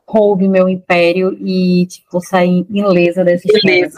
roube 0.08 0.48
meu 0.48 0.70
império 0.70 1.36
e, 1.42 1.88
tipo, 1.88 2.20
sair 2.22 2.66
ilesa 2.70 3.24
dessa 3.24 3.48
história. 3.48 3.90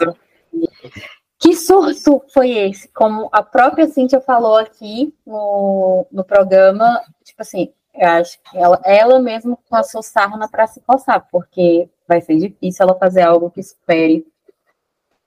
Que 1.38 1.54
surto 1.54 2.22
foi 2.32 2.50
esse? 2.50 2.88
Como 2.88 3.28
a 3.30 3.42
própria 3.42 3.86
Cíntia 3.86 4.20
falou 4.20 4.56
aqui 4.56 5.12
no, 5.26 6.06
no 6.10 6.24
programa, 6.24 7.02
tipo 7.22 7.42
assim, 7.42 7.70
eu 7.98 8.08
acho 8.08 8.38
que 8.42 8.58
ela, 8.58 8.80
ela 8.84 9.20
mesma 9.20 9.58
passou 9.68 10.02
sarna 10.02 10.48
para 10.48 10.66
se 10.66 10.80
coçar, 10.80 11.26
porque 11.30 11.88
vai 12.06 12.20
ser 12.20 12.36
difícil 12.36 12.84
ela 12.84 12.98
fazer 12.98 13.22
algo 13.22 13.50
que 13.50 13.60
espere 13.60 14.26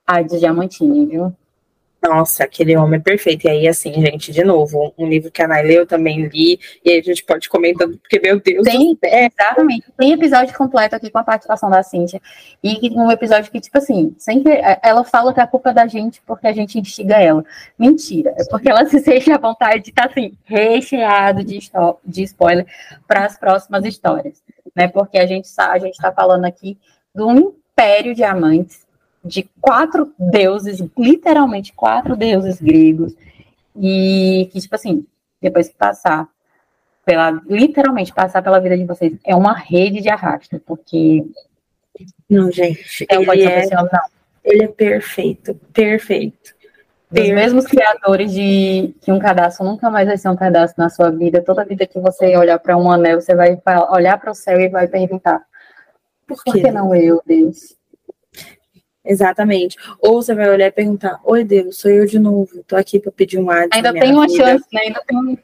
a 0.06 0.22
de 0.22 0.38
Diamantini, 0.38 1.06
viu? 1.06 1.36
Nossa, 2.02 2.44
aquele 2.44 2.76
homem 2.76 2.98
é 2.98 3.02
perfeito. 3.02 3.46
E 3.46 3.50
aí, 3.50 3.68
assim, 3.68 3.92
gente, 3.92 4.32
de 4.32 4.42
novo, 4.42 4.94
um 4.96 5.06
livro 5.06 5.30
que 5.30 5.42
a 5.42 5.48
Nay 5.48 5.62
leu, 5.62 5.80
eu 5.80 5.86
também 5.86 6.26
li, 6.28 6.58
e 6.82 6.90
aí 6.90 6.98
a 6.98 7.02
gente 7.02 7.22
pode 7.24 7.48
comentando, 7.48 7.98
porque, 7.98 8.18
meu 8.18 8.40
Deus. 8.40 8.64
Tem, 8.64 8.98
exatamente. 9.02 9.84
Tem 9.98 10.12
episódio 10.12 10.56
completo 10.56 10.96
aqui 10.96 11.10
com 11.10 11.18
a 11.18 11.24
participação 11.24 11.68
da 11.68 11.82
Cíntia. 11.82 12.20
E 12.64 12.90
um 12.96 13.10
episódio 13.10 13.50
que, 13.52 13.60
tipo 13.60 13.76
assim, 13.76 14.14
sempre 14.18 14.52
é, 14.52 14.80
ela 14.82 15.04
fala 15.04 15.34
que 15.34 15.40
é 15.40 15.42
a 15.42 15.46
culpa 15.46 15.70
é 15.70 15.74
da 15.74 15.86
gente 15.86 16.22
porque 16.26 16.46
a 16.46 16.52
gente 16.52 16.78
instiga 16.78 17.16
ela. 17.16 17.44
Mentira. 17.78 18.34
É 18.38 18.44
porque 18.44 18.70
ela 18.70 18.84
se 18.88 18.98
sente 19.00 19.30
à 19.30 19.36
vontade 19.36 19.82
de 19.82 19.90
estar, 19.90 20.08
tá, 20.08 20.10
assim, 20.10 20.32
recheado 20.44 21.44
de, 21.44 21.58
de 22.04 22.22
spoiler 22.22 22.66
para 23.06 23.26
as 23.26 23.38
próximas 23.38 23.84
histórias. 23.84 24.42
Né? 24.74 24.88
Porque 24.88 25.18
a 25.18 25.26
gente 25.26 25.48
a 25.58 25.78
gente 25.78 25.94
está 25.94 26.10
falando 26.10 26.46
aqui 26.46 26.78
do 27.14 27.30
império 27.30 28.14
de 28.14 28.24
amantes 28.24 28.88
de 29.24 29.48
quatro 29.60 30.12
deuses, 30.18 30.82
literalmente 30.98 31.72
quatro 31.72 32.16
deuses 32.16 32.60
gregos, 32.60 33.14
e 33.76 34.48
que, 34.52 34.60
tipo 34.60 34.74
assim, 34.74 35.06
depois 35.40 35.68
que 35.68 35.74
passar 35.74 36.28
pela, 37.04 37.30
literalmente 37.48 38.12
passar 38.12 38.42
pela 38.42 38.60
vida 38.60 38.76
de 38.76 38.84
vocês, 38.84 39.12
é 39.24 39.34
uma 39.34 39.52
rede 39.52 40.00
de 40.00 40.08
arrasto, 40.08 40.60
porque. 40.60 41.24
Não, 42.28 42.50
gente. 42.50 43.06
É 43.10 43.16
ele, 43.16 43.42
é, 43.42 43.66
não. 43.70 43.88
ele 44.44 44.64
é 44.64 44.68
perfeito, 44.68 45.54
perfeito. 45.72 46.54
Dos 47.10 47.28
mesmos 47.30 47.66
criadores 47.66 48.32
de 48.32 48.94
que 49.00 49.10
um 49.10 49.18
cadastro 49.18 49.66
nunca 49.66 49.90
mais 49.90 50.06
vai 50.06 50.16
ser 50.16 50.28
um 50.28 50.36
cadastro 50.36 50.80
na 50.80 50.88
sua 50.88 51.10
vida. 51.10 51.42
Toda 51.42 51.64
vida 51.64 51.84
que 51.84 51.98
você 51.98 52.36
olhar 52.36 52.58
para 52.60 52.76
um 52.76 52.90
anel, 52.90 53.20
você 53.20 53.34
vai 53.34 53.60
olhar 53.90 54.16
para 54.18 54.30
o 54.30 54.34
céu 54.34 54.60
e 54.60 54.68
vai 54.68 54.86
perguntar: 54.86 55.42
por, 56.26 56.40
por 56.44 56.54
que 56.54 56.70
não 56.70 56.94
eu, 56.94 57.20
Deus? 57.26 57.79
Exatamente. 59.04 59.76
Ou 60.00 60.22
você 60.22 60.34
vai 60.34 60.48
olhar 60.50 60.66
e 60.66 60.72
perguntar: 60.72 61.20
Oi, 61.24 61.42
Deus, 61.42 61.78
sou 61.78 61.90
eu 61.90 62.06
de 62.06 62.18
novo, 62.18 62.62
tô 62.66 62.76
aqui 62.76 63.00
para 63.00 63.10
pedir 63.10 63.38
um 63.38 63.50
ar. 63.50 63.66
Ainda 63.72 63.92
tem 63.92 64.12
uma 64.12 64.26
vida. 64.26 64.44
chance, 64.44 64.66
né? 64.72 64.80
Ainda 64.82 65.02
tem 65.06 65.38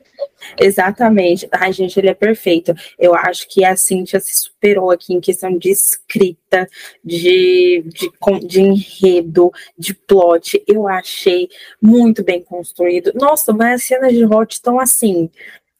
Exatamente. 0.59 1.49
Ai, 1.51 1.73
gente, 1.73 1.99
ele 1.99 2.09
é 2.09 2.15
perfeito. 2.15 2.75
Eu 2.99 3.15
acho 3.15 3.49
que 3.49 3.65
a 3.65 3.77
Cintia 3.77 4.21
se 4.21 4.39
superou 4.39 4.91
aqui 4.91 5.15
em 5.15 5.21
questão 5.21 5.57
de 5.57 5.71
escrita, 5.71 6.69
de, 7.05 7.85
de, 7.87 8.47
de 8.47 8.61
enredo, 8.61 9.51
de 9.79 9.95
plot. 9.95 10.63
Eu 10.67 10.87
achei 10.87 11.49
muito 11.81 12.23
bem 12.23 12.43
construído. 12.43 13.13
Nossa, 13.15 13.53
mas 13.53 13.81
as 13.81 13.83
cenas 13.85 14.13
de 14.13 14.25
Hot 14.25 14.55
estão 14.55 14.79
assim, 14.79 15.31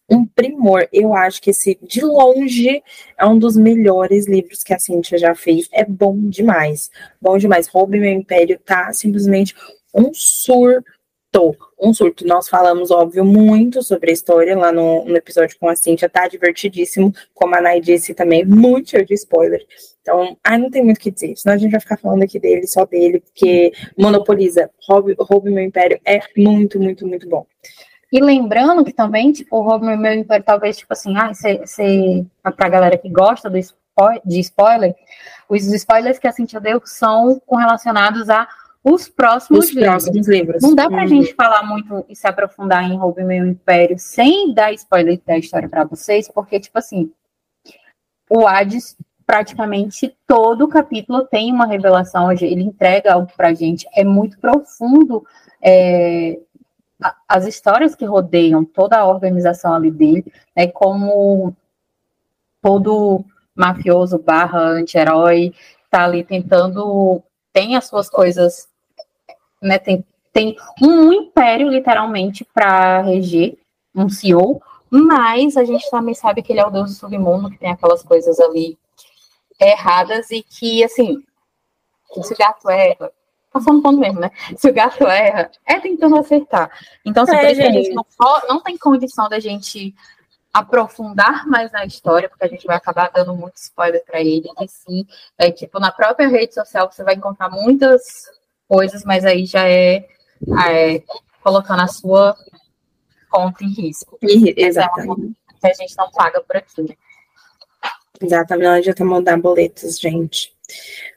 um 0.09 0.25
primor. 0.25 0.89
Eu 0.93 1.15
acho 1.15 1.41
que 1.41 1.51
esse, 1.51 1.79
de 1.83 2.01
longe, 2.01 2.83
é 3.19 3.27
um 3.27 3.39
dos 3.39 3.57
melhores 3.57 4.27
livros 4.27 4.63
que 4.63 4.73
a 4.73 4.79
Cintia 4.79 5.19
já 5.19 5.35
fez. 5.35 5.69
É 5.73 5.85
bom 5.85 6.17
demais. 6.29 6.91
Bom 7.21 7.37
demais. 7.39 7.69
Roube 7.69 7.99
Meu 7.99 8.13
Império 8.13 8.59
tá 8.65 8.93
simplesmente 8.93 9.55
um 9.95 10.13
surto. 10.15 11.57
Um 11.79 11.93
surto. 11.93 12.27
Nós 12.27 12.49
falamos, 12.49 12.91
óbvio, 12.91 13.25
muito 13.25 13.83
sobre 13.83 14.11
a 14.11 14.15
história 14.15 14.57
lá 14.57 14.73
no, 14.73 15.05
no 15.05 15.17
episódio 15.17 15.59
com 15.59 15.69
a 15.69 15.77
Cintia. 15.77 16.09
Tá 16.09 16.29
divertidíssimo. 16.29 17.13
Como 17.35 17.55
a 17.55 17.61
Nay 17.61 17.81
disse 17.81 18.15
também, 18.15 18.45
muito 18.45 18.91
cheio 18.91 19.05
de 19.05 19.15
spoiler. 19.15 19.61
Então, 20.01 20.37
ai, 20.45 20.57
não 20.57 20.71
tem 20.71 20.85
muito 20.85 20.99
o 20.99 21.01
que 21.01 21.11
dizer. 21.11 21.37
Senão 21.37 21.57
a 21.57 21.59
gente 21.59 21.73
vai 21.73 21.81
ficar 21.81 21.97
falando 21.97 22.23
aqui 22.23 22.39
dele, 22.39 22.67
só 22.69 22.87
dele, 22.87 23.21
porque 23.21 23.73
monopoliza. 23.99 24.71
Roube, 24.89 25.17
Roube 25.19 25.51
Meu 25.51 25.65
Império 25.65 26.01
é 26.05 26.21
muito, 26.37 26.79
muito, 26.79 27.05
muito 27.07 27.29
bom. 27.29 27.45
E 28.13 28.21
lembrando 28.21 28.85
que 28.85 28.93
também, 28.93 29.33
tipo, 29.33 29.57
o 29.57 29.63
Robert 29.63 29.99
meu 29.99 30.15
império, 30.15 30.45
talvez, 30.45 30.77
tipo 30.77 30.93
assim, 30.93 31.17
ah, 31.17 31.33
você, 31.35 32.25
pra 32.43 32.69
galera 32.69 32.97
que 32.97 33.09
gosta 33.09 33.51
do 33.51 33.59
de 34.25 34.41
spoiler, 34.41 34.95
os 35.49 35.65
spoilers 35.73 36.19
que 36.19 36.29
a 36.29 36.33
Cintia 36.33 36.61
deu 36.61 36.81
são 36.85 37.41
relacionados 37.51 38.29
a 38.29 38.47
os 38.85 39.09
próximos, 39.09 39.65
os 39.65 39.71
livros. 39.73 40.05
próximos 40.05 40.29
livros. 40.29 40.63
Não 40.63 40.73
dá 40.73 40.89
pra 40.89 41.03
uhum. 41.03 41.09
gente 41.09 41.35
falar 41.35 41.65
muito 41.65 42.05
e 42.09 42.15
se 42.15 42.25
aprofundar 42.29 42.85
em 42.85 42.97
Roube 42.97 43.25
Meu 43.25 43.45
Império 43.45 43.99
sem 43.99 44.55
dar 44.55 44.73
spoiler 44.75 45.21
da 45.27 45.37
história 45.37 45.69
para 45.69 45.83
vocês, 45.83 46.31
porque, 46.33 46.61
tipo 46.61 46.79
assim, 46.79 47.11
o 48.31 48.47
Hades, 48.47 48.97
praticamente 49.27 50.17
todo 50.25 50.69
capítulo 50.69 51.27
tem 51.27 51.53
uma 51.53 51.67
revelação, 51.67 52.31
ele 52.31 52.63
entrega 52.63 53.15
algo 53.15 53.29
pra 53.37 53.53
gente, 53.53 53.89
é 53.93 54.05
muito 54.05 54.39
profundo 54.39 55.27
é, 55.61 56.39
as 57.29 57.47
histórias 57.47 57.95
que 57.95 58.05
rodeiam 58.05 58.65
toda 58.65 58.99
a 58.99 59.07
organização 59.07 59.75
ali 59.75 59.91
dele, 59.91 60.33
né, 60.57 60.67
como 60.69 61.55
todo 62.63 63.25
mafioso 63.55 64.19
barra 64.19 64.61
anti-herói 64.61 65.55
tá 65.91 66.05
ali 66.05 66.25
tentando, 66.25 67.23
tem 67.53 67.77
as 67.77 67.87
suas 67.87 68.09
coisas, 68.09 68.69
né, 69.63 69.79
tem, 69.79 70.05
tem 70.33 70.57
um 70.83 71.13
império 71.13 71.69
literalmente 71.69 72.45
para 72.45 73.03
reger, 73.03 73.59
um 73.95 74.09
CEO, 74.09 74.61
mas 74.91 75.57
a 75.57 75.65
gente 75.65 75.91
também 75.91 76.15
sabe 76.15 76.43
que 76.43 76.53
ele 76.53 76.61
é 76.61 76.67
o 76.67 76.71
deus 76.71 76.91
do 76.91 76.97
submundo, 76.97 77.51
que 77.51 77.59
tem 77.59 77.71
aquelas 77.71 78.03
coisas 78.03 78.39
ali 78.41 78.79
erradas 79.59 80.31
e 80.31 80.43
que, 80.43 80.85
assim, 80.85 81.23
esse 82.17 82.35
gato 82.35 82.69
é 82.71 82.97
no 83.73 83.83
ponto 83.83 83.99
mesmo, 83.99 84.21
né? 84.21 84.31
Se 84.57 84.69
o 84.69 84.75
gato 84.75 85.07
erra, 85.07 85.51
é 85.65 85.81
tentando 85.81 86.19
acertar. 86.19 86.71
Então, 87.05 87.25
assim, 87.25 87.37
é, 87.37 87.47
a 87.47 87.55
gente 87.55 87.91
não, 87.95 88.05
não 88.49 88.61
tem 88.61 88.77
condição 88.77 89.29
da 89.29 89.39
gente 89.39 89.95
aprofundar 90.53 91.47
mais 91.47 91.71
na 91.71 91.85
história, 91.85 92.31
porque 92.31 92.45
a 92.45 92.49
gente 92.49 92.67
vai 92.67 92.77
acabar 92.77 93.11
dando 93.13 93.37
muito 93.37 93.57
spoiler 93.57 94.03
para 94.07 94.21
ele, 94.21 94.49
e 94.59 94.69
sim, 94.69 95.07
é, 95.37 95.51
tipo, 95.51 95.79
na 95.79 95.93
própria 95.93 96.29
rede 96.29 96.55
social 96.55 96.91
você 96.91 97.05
vai 97.05 97.15
encontrar 97.15 97.51
muitas 97.51 98.03
coisas, 98.67 99.05
mas 99.05 99.25
aí 99.25 99.45
já 99.45 99.69
é, 99.69 100.07
é 100.67 101.03
colocando 101.43 101.83
a 101.83 101.87
sua 101.87 102.35
conta 103.31 103.65
em 103.65 103.69
risco. 103.69 104.19
Exatamente. 104.23 105.37
É 105.63 105.69
que 105.69 105.73
a 105.73 105.75
gente 105.75 105.97
não 105.97 106.11
paga 106.11 106.41
por 106.41 106.57
aqui, 106.57 106.83
né? 106.83 106.95
Exatamente, 108.21 108.65
não 108.65 108.73
adianta 108.73 109.05
mandar 109.05 109.39
boletos, 109.39 109.99
gente. 109.99 110.56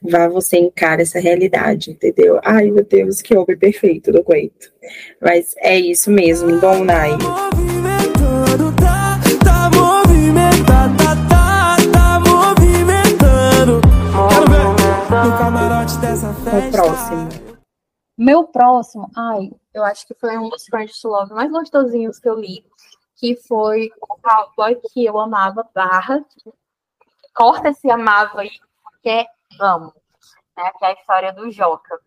Vá 0.02 0.28
você 0.28 0.58
encara 0.58 1.02
essa 1.02 1.18
realidade, 1.18 1.90
entendeu? 1.90 2.40
Ai, 2.44 2.70
meu 2.70 2.84
Deus, 2.84 3.20
que 3.20 3.36
homem 3.36 3.58
perfeito, 3.58 4.12
não 4.12 4.20
aguento. 4.20 4.72
Mas 5.20 5.54
é 5.58 5.78
isso 5.78 6.10
mesmo, 6.10 6.58
bom 6.60 6.84
Nai. 6.84 7.10
O 16.52 16.70
próximo. 16.70 17.28
Meu 18.16 18.44
próximo, 18.44 19.10
ai, 19.16 19.50
eu 19.72 19.82
acho 19.84 20.06
que 20.06 20.14
foi 20.14 20.36
um 20.36 20.50
dos 20.50 20.64
to 21.00 21.08
Love 21.08 21.32
mais 21.32 21.50
gostosinhos 21.50 22.18
que 22.18 22.28
eu 22.28 22.38
li, 22.38 22.64
que 23.16 23.34
foi 23.34 23.90
o 24.00 24.06
cowboy 24.20 24.76
que 24.92 25.04
eu 25.06 25.18
amava, 25.18 25.66
barra, 25.74 26.22
corta 27.34 27.70
esse 27.70 27.90
amava 27.90 28.42
aí, 28.42 28.50
porque 28.84 29.26
amo, 29.58 29.94
né, 30.56 30.70
que 30.78 30.84
é 30.84 30.88
a 30.88 30.92
história 30.92 31.32
do 31.32 31.50
Joca. 31.50 31.98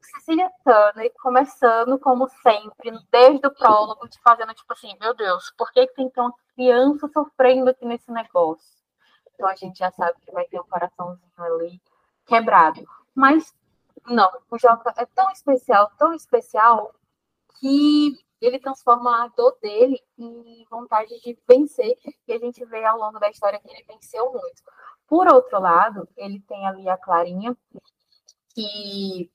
Cecília 0.00 0.50
Turner 0.64 1.12
começando, 1.22 1.98
como 1.98 2.28
sempre, 2.28 2.98
desde 3.10 3.46
o 3.46 3.54
prólogo, 3.54 4.08
te 4.08 4.20
fazendo 4.20 4.52
tipo 4.54 4.72
assim, 4.72 4.96
meu 5.00 5.14
Deus, 5.14 5.50
por 5.56 5.70
que, 5.72 5.86
que 5.86 5.94
tem 5.94 6.10
tanta 6.10 6.36
criança 6.54 7.08
sofrendo 7.08 7.70
aqui 7.70 7.84
nesse 7.86 8.10
negócio? 8.10 8.80
Então 9.34 9.48
a 9.48 9.54
gente 9.54 9.78
já 9.78 9.90
sabe 9.92 10.20
que 10.20 10.32
vai 10.32 10.44
ter 10.46 10.60
um 10.60 10.64
coraçãozinho 10.64 11.30
ali 11.38 11.80
quebrado. 12.26 12.84
Mas 13.14 13.54
não, 14.06 14.30
o 14.50 14.58
Joca 14.58 14.92
é 14.96 15.06
tão 15.06 15.30
especial, 15.30 15.90
tão 15.98 16.12
especial, 16.14 16.94
que 17.58 18.18
ele 18.40 18.58
transforma 18.58 19.24
a 19.24 19.28
dor 19.28 19.56
dele 19.60 20.02
em 20.18 20.64
vontade 20.70 21.20
de 21.20 21.38
vencer, 21.48 21.96
e 22.26 22.32
a 22.32 22.38
gente 22.38 22.64
vê 22.64 22.84
ao 22.84 22.98
longo 22.98 23.18
da 23.18 23.28
história 23.28 23.60
que 23.60 23.68
ele 23.68 23.84
venceu 23.84 24.32
muito. 24.32 24.62
Por 25.10 25.26
outro 25.26 25.58
lado, 25.58 26.08
ele 26.16 26.38
tem 26.46 26.64
ali 26.68 26.88
a 26.88 26.96
Clarinha, 26.96 27.56
que 28.54 29.28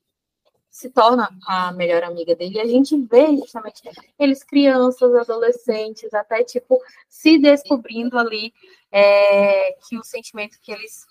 se 0.70 0.88
torna 0.88 1.28
a 1.46 1.70
melhor 1.72 2.02
amiga 2.02 2.34
dele. 2.34 2.56
E 2.56 2.60
a 2.60 2.66
gente 2.66 2.96
vê 3.02 3.36
justamente 3.36 3.82
eles 4.18 4.42
crianças, 4.42 5.14
adolescentes, 5.14 6.14
até 6.14 6.42
tipo 6.42 6.80
se 7.10 7.38
descobrindo 7.38 8.18
ali 8.18 8.54
é, 8.90 9.72
que 9.86 9.98
o 9.98 10.02
sentimento 10.02 10.58
que 10.62 10.72
eles 10.72 11.06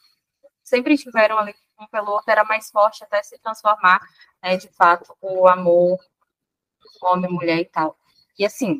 sempre 0.64 0.98
tiveram 0.98 1.38
ali 1.38 1.54
um 1.80 1.86
pelo 1.86 2.10
outro 2.12 2.32
era 2.32 2.44
mais 2.44 2.72
forte 2.72 3.04
até 3.04 3.22
se 3.22 3.38
transformar, 3.38 4.02
né, 4.42 4.58
de 4.58 4.70
fato, 4.70 5.16
o 5.22 5.48
amor 5.48 6.00
homem, 7.04 7.30
mulher 7.30 7.60
e 7.60 7.66
tal. 7.66 7.96
E 8.40 8.44
assim, 8.46 8.80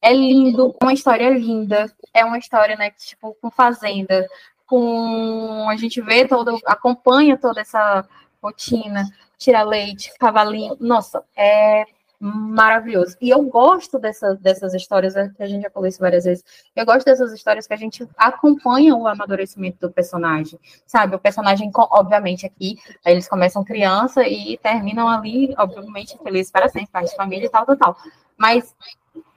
é 0.00 0.12
lindo, 0.12 0.76
uma 0.80 0.92
história 0.92 1.30
linda, 1.30 1.92
é 2.14 2.24
uma 2.24 2.38
história, 2.38 2.76
né, 2.76 2.90
tipo, 2.92 3.34
com 3.40 3.50
fazenda, 3.50 4.24
com 4.68 5.66
a 5.68 5.76
gente 5.76 6.00
vê 6.02 6.28
todo, 6.28 6.60
acompanha 6.66 7.38
toda 7.38 7.60
essa 7.60 8.06
rotina, 8.40 9.08
tira 9.38 9.62
leite, 9.62 10.12
cavalinho. 10.18 10.76
Nossa, 10.78 11.24
é 11.34 11.84
maravilhoso. 12.20 13.16
E 13.20 13.30
eu 13.30 13.42
gosto 13.44 13.98
dessas, 13.98 14.38
dessas 14.40 14.74
histórias, 14.74 15.14
né, 15.14 15.32
que 15.34 15.42
a 15.42 15.46
gente 15.46 15.62
já 15.62 15.70
falou 15.70 15.88
isso 15.88 16.00
várias 16.00 16.24
vezes. 16.24 16.44
Eu 16.76 16.84
gosto 16.84 17.06
dessas 17.06 17.32
histórias 17.32 17.66
que 17.66 17.72
a 17.72 17.76
gente 17.76 18.06
acompanha 18.16 18.94
o 18.94 19.06
amadurecimento 19.06 19.78
do 19.80 19.92
personagem, 19.92 20.58
sabe? 20.86 21.16
O 21.16 21.18
personagem, 21.18 21.70
obviamente, 21.74 22.44
aqui, 22.44 22.76
eles 23.06 23.28
começam 23.28 23.64
criança 23.64 24.26
e 24.26 24.58
terminam 24.58 25.08
ali, 25.08 25.54
obviamente, 25.56 26.18
felizes 26.22 26.52
para 26.52 26.68
sempre, 26.68 26.90
pai 26.90 27.04
de 27.04 27.16
família 27.16 27.46
e 27.46 27.50
tal, 27.50 27.64
tal, 27.64 27.76
tal. 27.76 27.96
Mas 28.36 28.74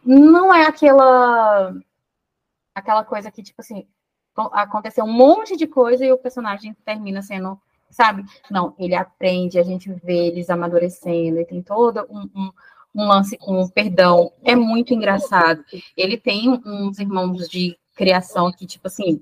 não 0.04 0.54
é 0.54 0.66
aquela 0.66 1.74
aquela 2.74 3.04
coisa 3.04 3.30
que, 3.32 3.44
tipo 3.44 3.62
assim, 3.62 3.88
aconteceu 4.54 5.04
um 5.04 5.12
monte 5.12 5.56
de 5.58 5.68
coisa 5.68 6.06
e 6.06 6.12
o 6.12 6.18
personagem 6.18 6.76
termina 6.86 7.22
sendo 7.22 7.60
sabe? 7.92 8.24
Não, 8.50 8.74
ele 8.80 8.96
aprende, 8.96 9.60
a 9.60 9.64
gente 9.64 9.92
vê 10.04 10.28
eles 10.28 10.50
amadurecendo, 10.50 11.40
e 11.40 11.46
tem 11.46 11.62
todo 11.62 12.08
um, 12.10 12.22
um, 12.36 12.52
um 12.96 13.08
lance 13.08 13.38
com 13.38 13.68
perdão. 13.68 14.32
É 14.44 14.56
muito 14.56 14.94
engraçado. 14.94 15.64
Ele 15.96 16.18
tem 16.18 16.50
uns 16.50 16.98
irmãos 17.00 17.48
de 17.48 17.78
criação 17.96 18.52
que, 18.52 18.66
tipo 18.66 18.88
assim, 18.88 19.22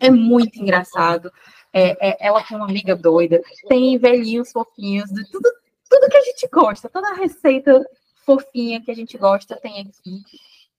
é 0.00 0.10
muito 0.10 0.60
engraçado. 0.60 1.30
É, 1.72 2.08
é, 2.10 2.26
ela 2.26 2.42
tem 2.42 2.56
uma 2.56 2.68
amiga 2.68 2.94
doida, 2.94 3.42
tem 3.68 3.98
velhinhos 3.98 4.52
fofinhos, 4.52 5.10
tudo, 5.30 5.50
tudo 5.90 6.08
que 6.08 6.16
a 6.16 6.22
gente 6.22 6.48
gosta, 6.48 6.88
toda 6.88 7.08
a 7.08 7.14
receita 7.14 7.84
fofinha 8.24 8.80
que 8.80 8.92
a 8.92 8.94
gente 8.94 9.18
gosta 9.18 9.56
tem 9.56 9.80
aqui. 9.80 10.22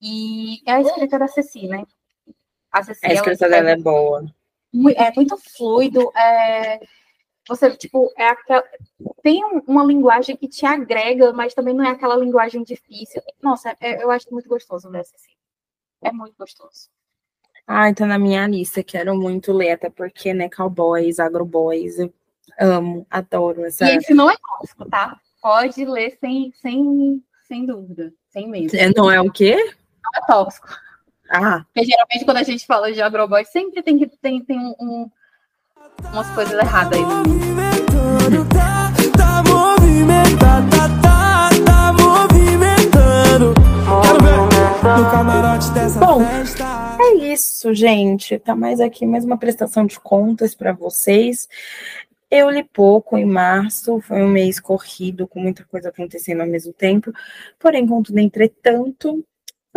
E 0.01 0.61
é 0.65 0.73
a 0.73 0.81
escrita 0.81 1.19
da 1.19 1.27
Ceci, 1.27 1.67
né? 1.67 1.83
A, 2.75 2.83
Ceci, 2.83 3.05
a 3.05 3.13
escrita 3.13 3.47
dela 3.47 3.69
é 3.69 3.77
boa 3.77 4.25
é 4.97 5.11
muito 5.15 5.37
fluido, 5.37 6.11
é, 6.13 6.79
você, 7.47 7.71
tipo, 7.77 8.11
é 8.17 8.27
aquela, 8.27 8.63
tem 9.23 9.41
uma 9.65 9.85
linguagem 9.85 10.35
que 10.35 10.45
te 10.47 10.65
agrega, 10.65 11.31
mas 11.31 11.53
também 11.53 11.73
não 11.73 11.85
é 11.85 11.91
aquela 11.91 12.17
linguagem 12.17 12.63
difícil. 12.63 13.21
Nossa, 13.41 13.73
é, 13.79 14.03
eu 14.03 14.11
acho 14.11 14.27
muito 14.29 14.49
gostoso 14.49 14.89
ler 14.89 14.99
assim. 14.99 15.15
É 16.03 16.11
muito 16.11 16.35
gostoso. 16.37 16.89
Ah, 17.65 17.93
tá 17.93 18.05
na 18.05 18.19
minha 18.19 18.45
lista, 18.45 18.83
quero 18.83 19.15
muito 19.15 19.53
ler, 19.53 19.71
até 19.71 19.89
porque, 19.89 20.33
né, 20.33 20.49
cowboys, 20.49 21.17
agroboys, 21.17 21.97
eu 21.97 22.13
amo, 22.59 23.07
adoro 23.09 23.63
essa... 23.63 23.85
E 23.85 23.95
esse 23.95 24.13
não 24.13 24.29
é 24.29 24.35
tóxico, 24.35 24.89
tá? 24.89 25.17
Pode 25.41 25.85
ler 25.85 26.17
sem, 26.19 26.51
sem, 26.61 27.23
sem 27.47 27.65
dúvida, 27.65 28.13
sem 28.29 28.49
medo. 28.49 28.75
É, 28.75 28.91
não 28.93 29.09
é 29.09 29.21
o 29.21 29.31
quê? 29.31 29.55
Não 29.55 30.21
é 30.21 30.25
tóxico. 30.27 30.84
Ah. 31.35 31.65
Porque 31.73 31.87
geralmente 31.87 32.25
quando 32.25 32.37
a 32.37 32.43
gente 32.43 32.65
fala 32.65 32.91
de 32.91 33.01
agroboy, 33.01 33.43
sempre 33.45 33.83
tem 33.83 33.97
que 33.97 34.07
tem, 34.07 34.43
tem 34.43 34.57
um, 34.57 34.73
um, 34.79 35.11
umas 36.11 36.29
coisas 36.31 36.53
erradas 36.53 36.97
aí. 36.97 37.05
Tá 39.17 39.43
movimentando, 39.43 40.69
tá, 40.69 40.89
tá, 41.01 41.49
tá 41.65 41.93
movimentando. 41.93 43.53
Quero 44.01 44.21
ver 44.21 44.45
no 44.97 45.11
camarote 45.11 45.69
dessa 45.71 45.99
Bom, 45.99 46.25
festa. 46.25 46.63
É 46.99 47.15
isso, 47.15 47.73
gente. 47.73 48.39
Tá 48.39 48.55
mais 48.55 48.79
aqui, 48.79 49.05
mais 49.05 49.25
uma 49.25 49.37
prestação 49.37 49.85
de 49.85 49.99
contas 49.99 50.55
para 50.55 50.71
vocês. 50.71 51.49
Eu 52.31 52.49
li 52.49 52.63
pouco 52.63 53.17
em 53.17 53.25
março, 53.25 53.99
foi 54.01 54.23
um 54.23 54.27
mês 54.27 54.59
corrido, 54.59 55.27
com 55.27 55.39
muita 55.39 55.63
coisa 55.65 55.89
acontecendo 55.89 56.41
ao 56.41 56.47
mesmo 56.47 56.73
tempo. 56.73 57.11
Porém, 57.59 57.85
contudo, 57.85 58.19
entretanto, 58.19 59.23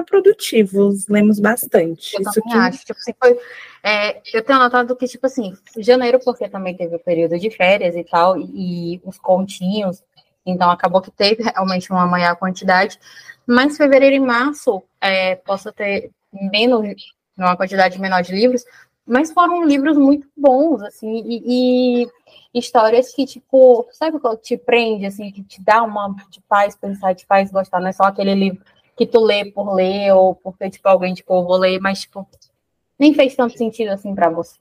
produtivos, 0.05 1.07
lemos 1.09 1.41
bastante. 1.41 2.15
Eu 2.15 2.23
Isso 2.23 2.43
que... 2.43 2.57
acho. 2.57 2.79
Tipo, 2.85 2.99
assim, 2.99 3.13
foi, 3.19 3.39
é, 3.83 4.21
eu 4.35 4.43
tenho 4.43 4.59
notado 4.59 4.97
que, 4.97 5.07
tipo 5.07 5.27
assim, 5.27 5.57
janeiro, 5.79 6.19
porque 6.25 6.49
também 6.49 6.77
teve 6.77 6.97
o 6.97 7.01
período 7.01 7.39
de 7.39 7.51
férias 7.51 7.97
e 7.97 8.05
tal, 8.05 8.39
e, 8.39 8.95
e 8.95 9.01
os 9.05 9.19
continhos, 9.19 10.03
então 10.45 10.71
acabou 10.71 11.01
que 11.01 11.11
teve 11.11 11.43
realmente 11.43 11.91
uma 11.91 12.07
maior 12.07 12.37
quantidade, 12.37 12.99
mas 13.47 13.77
fevereiro 13.77 14.17
e 14.17 14.21
março 14.21 14.83
é, 15.01 15.37
posso 15.37 15.73
ter 15.73 16.11
menos, 16.33 16.87
uma 17.37 17.57
quantidade 17.57 18.01
menor 18.01 18.23
de 18.23 18.33
livros, 18.33 18.65
mas 19.07 19.33
foram 19.33 19.65
livros 19.65 19.97
muito 19.97 20.29
bons, 20.37 20.83
assim, 20.83 21.23
e, 21.27 22.03
e 22.05 22.09
histórias 22.53 23.13
que, 23.15 23.25
tipo, 23.25 23.89
sabe 23.93 24.19
quando 24.19 24.39
te 24.39 24.57
prende, 24.57 25.07
assim, 25.07 25.31
que 25.31 25.43
te 25.43 25.63
dá 25.63 25.83
uma 25.83 26.15
de 26.31 26.43
paz 26.49 26.77
pensar, 26.77 27.15
te 27.15 27.25
faz 27.25 27.51
gostar, 27.51 27.81
não 27.81 27.89
é 27.89 27.93
só 27.93 28.05
aquele 28.05 28.35
livro 28.35 28.63
que 28.99 29.07
tu 29.07 29.21
lê 29.21 29.45
por 29.45 29.73
ler, 29.73 30.13
ou 30.13 30.35
porque, 30.35 30.69
tipo, 30.69 30.89
alguém, 30.89 31.15
tipo, 31.15 31.33
eu 31.33 31.45
vou 31.45 31.57
ler, 31.57 31.79
mas, 31.81 32.01
tipo, 32.01 32.27
nem 32.99 33.15
fez 33.15 33.37
tanto 33.37 33.57
sentido 33.57 33.91
assim 33.91 34.13
para 34.13 34.29
você. 34.29 34.59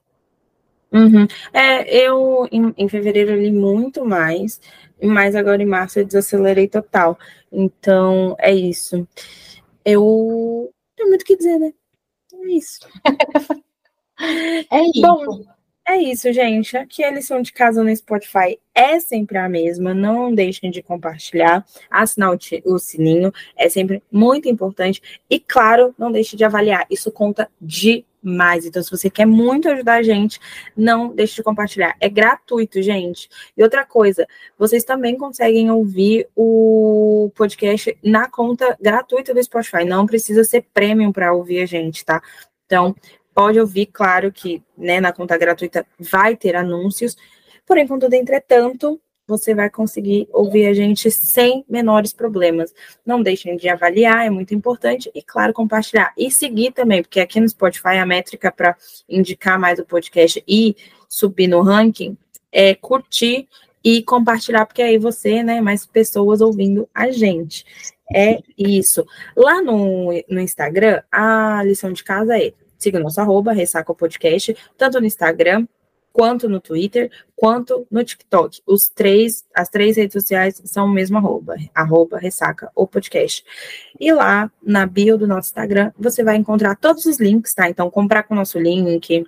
Uhum. 0.92 1.26
É, 1.52 2.06
eu 2.06 2.48
em, 2.50 2.72
em, 2.78 2.88
fevereiro 2.88 3.36
li 3.36 3.50
muito 3.50 4.04
mais, 4.06 4.58
mas 5.02 5.34
agora 5.34 5.62
em 5.62 5.66
março 5.66 5.98
eu 5.98 6.06
desacelerei 6.06 6.68
total. 6.68 7.18
Então 7.52 8.34
é 8.38 8.54
isso. 8.54 9.06
Eu 9.84 10.72
tenho 10.96 11.08
muito 11.10 11.22
o 11.22 11.24
que 11.24 11.36
dizer, 11.36 11.58
né? 11.58 11.74
É 12.32 12.52
isso. 12.52 12.88
é 14.70 14.80
isso. 14.82 15.02
Bom, 15.02 15.44
é 15.88 15.96
isso, 15.96 16.32
gente. 16.32 16.76
Aqui 16.76 17.02
a 17.02 17.10
lição 17.10 17.40
de 17.40 17.52
casa 17.52 17.82
no 17.82 17.94
Spotify 17.94 18.58
é 18.74 19.00
sempre 19.00 19.38
a 19.38 19.48
mesma. 19.48 19.94
Não 19.94 20.34
deixem 20.34 20.70
de 20.70 20.82
compartilhar, 20.82 21.64
assinar 21.90 22.36
o 22.64 22.78
sininho, 22.78 23.32
é 23.56 23.68
sempre 23.68 24.02
muito 24.12 24.48
importante. 24.48 25.00
E, 25.30 25.40
claro, 25.40 25.94
não 25.98 26.12
deixe 26.12 26.36
de 26.36 26.44
avaliar. 26.44 26.86
Isso 26.90 27.10
conta 27.10 27.50
demais 27.60 28.08
mais. 28.20 28.66
Então, 28.66 28.82
se 28.82 28.90
você 28.90 29.08
quer 29.08 29.26
muito 29.26 29.68
ajudar 29.68 29.94
a 29.94 30.02
gente, 30.02 30.38
não 30.76 31.14
deixe 31.14 31.36
de 31.36 31.42
compartilhar. 31.42 31.96
É 32.00 32.08
gratuito, 32.08 32.82
gente. 32.82 33.28
E 33.56 33.62
outra 33.62 33.84
coisa, 33.86 34.26
vocês 34.58 34.84
também 34.84 35.16
conseguem 35.16 35.70
ouvir 35.70 36.28
o 36.36 37.30
podcast 37.34 37.96
na 38.02 38.28
conta 38.28 38.76
gratuita 38.80 39.32
do 39.32 39.42
Spotify. 39.42 39.84
Não 39.84 40.06
precisa 40.06 40.44
ser 40.44 40.66
premium 40.74 41.12
para 41.12 41.32
ouvir 41.32 41.60
a 41.60 41.66
gente, 41.66 42.04
tá? 42.04 42.20
Então, 42.66 42.94
pode 43.38 43.60
ouvir, 43.60 43.86
claro 43.86 44.32
que 44.32 44.60
né, 44.76 45.00
na 45.00 45.12
conta 45.12 45.38
gratuita 45.38 45.86
vai 45.96 46.34
ter 46.34 46.56
anúncios. 46.56 47.16
Porém, 47.64 47.86
contudo, 47.86 48.12
entretanto, 48.14 49.00
você 49.28 49.54
vai 49.54 49.70
conseguir 49.70 50.28
ouvir 50.32 50.66
a 50.66 50.74
gente 50.74 51.08
sem 51.08 51.64
menores 51.68 52.12
problemas. 52.12 52.74
Não 53.06 53.22
deixem 53.22 53.56
de 53.56 53.68
avaliar, 53.68 54.26
é 54.26 54.30
muito 54.30 54.56
importante, 54.56 55.08
e 55.14 55.22
claro, 55.22 55.52
compartilhar. 55.52 56.12
E 56.18 56.32
seguir 56.32 56.72
também, 56.72 57.00
porque 57.00 57.20
aqui 57.20 57.38
no 57.38 57.48
Spotify 57.48 57.98
a 57.98 58.04
métrica 58.04 58.50
para 58.50 58.76
indicar 59.08 59.56
mais 59.56 59.78
o 59.78 59.84
podcast 59.84 60.42
e 60.48 60.74
subir 61.08 61.46
no 61.46 61.60
ranking 61.60 62.18
é 62.50 62.74
curtir 62.74 63.46
e 63.84 64.02
compartilhar, 64.02 64.66
porque 64.66 64.82
aí 64.82 64.98
você, 64.98 65.44
né, 65.44 65.60
mais 65.60 65.86
pessoas 65.86 66.40
ouvindo 66.40 66.88
a 66.92 67.12
gente. 67.12 67.64
É 68.12 68.40
isso. 68.58 69.06
Lá 69.36 69.62
no, 69.62 70.10
no 70.28 70.40
Instagram, 70.40 71.02
a 71.12 71.62
lição 71.62 71.92
de 71.92 72.02
casa 72.02 72.36
é 72.36 72.52
siga 72.78 73.00
nosso 73.00 73.20
arroba, 73.20 73.52
ressaca 73.52 73.92
o 73.92 73.94
podcast, 73.94 74.56
tanto 74.76 75.00
no 75.00 75.06
Instagram 75.06 75.66
quanto 76.12 76.48
no 76.48 76.60
Twitter, 76.60 77.10
quanto 77.36 77.86
no 77.90 78.02
TikTok. 78.02 78.60
Os 78.66 78.88
três, 78.88 79.44
as 79.54 79.68
três 79.68 79.96
redes 79.96 80.14
sociais 80.14 80.60
são 80.64 80.86
o 80.86 80.90
mesmo 80.90 81.16
arroba, 81.16 81.54
arroba 81.74 82.18
ressaca 82.18 82.70
podcast. 82.86 83.44
E 84.00 84.12
lá 84.12 84.50
na 84.60 84.84
bio 84.84 85.16
do 85.16 85.28
nosso 85.28 85.48
Instagram, 85.48 85.92
você 85.96 86.24
vai 86.24 86.36
encontrar 86.36 86.74
todos 86.76 87.06
os 87.06 87.20
links, 87.20 87.54
tá? 87.54 87.68
Então, 87.68 87.90
comprar 87.90 88.24
com 88.24 88.34
o 88.34 88.36
nosso 88.36 88.58
link, 88.58 89.24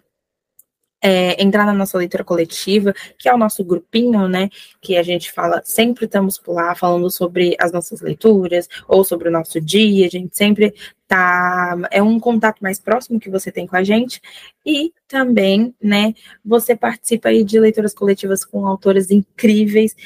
é, 1.02 1.42
entrar 1.42 1.64
na 1.64 1.72
nossa 1.72 1.96
leitura 1.96 2.22
coletiva, 2.22 2.92
que 3.18 3.28
é 3.28 3.34
o 3.34 3.38
nosso 3.38 3.64
grupinho, 3.64 4.28
né? 4.28 4.50
Que 4.80 4.96
a 4.96 5.02
gente 5.02 5.32
fala, 5.32 5.62
sempre 5.64 6.04
estamos 6.04 6.38
por 6.38 6.54
lá 6.54 6.74
falando 6.74 7.10
sobre 7.10 7.56
as 7.58 7.72
nossas 7.72 8.00
leituras 8.00 8.68
ou 8.86 9.02
sobre 9.04 9.28
o 9.28 9.32
nosso 9.32 9.60
dia, 9.60 10.06
a 10.06 10.10
gente 10.10 10.36
sempre 10.36 10.74
tá. 11.08 11.76
É 11.90 12.02
um 12.02 12.20
contato 12.20 12.60
mais 12.60 12.78
próximo 12.78 13.18
que 13.18 13.30
você 13.30 13.50
tem 13.50 13.66
com 13.66 13.76
a 13.76 13.82
gente. 13.82 14.20
E 14.64 14.92
também, 15.08 15.74
né, 15.82 16.14
você 16.44 16.76
participa 16.76 17.30
aí 17.30 17.44
de 17.44 17.58
leituras 17.58 17.94
coletivas 17.94 18.44
com 18.44 18.66
autores 18.66 19.10
incríveis, 19.10 19.96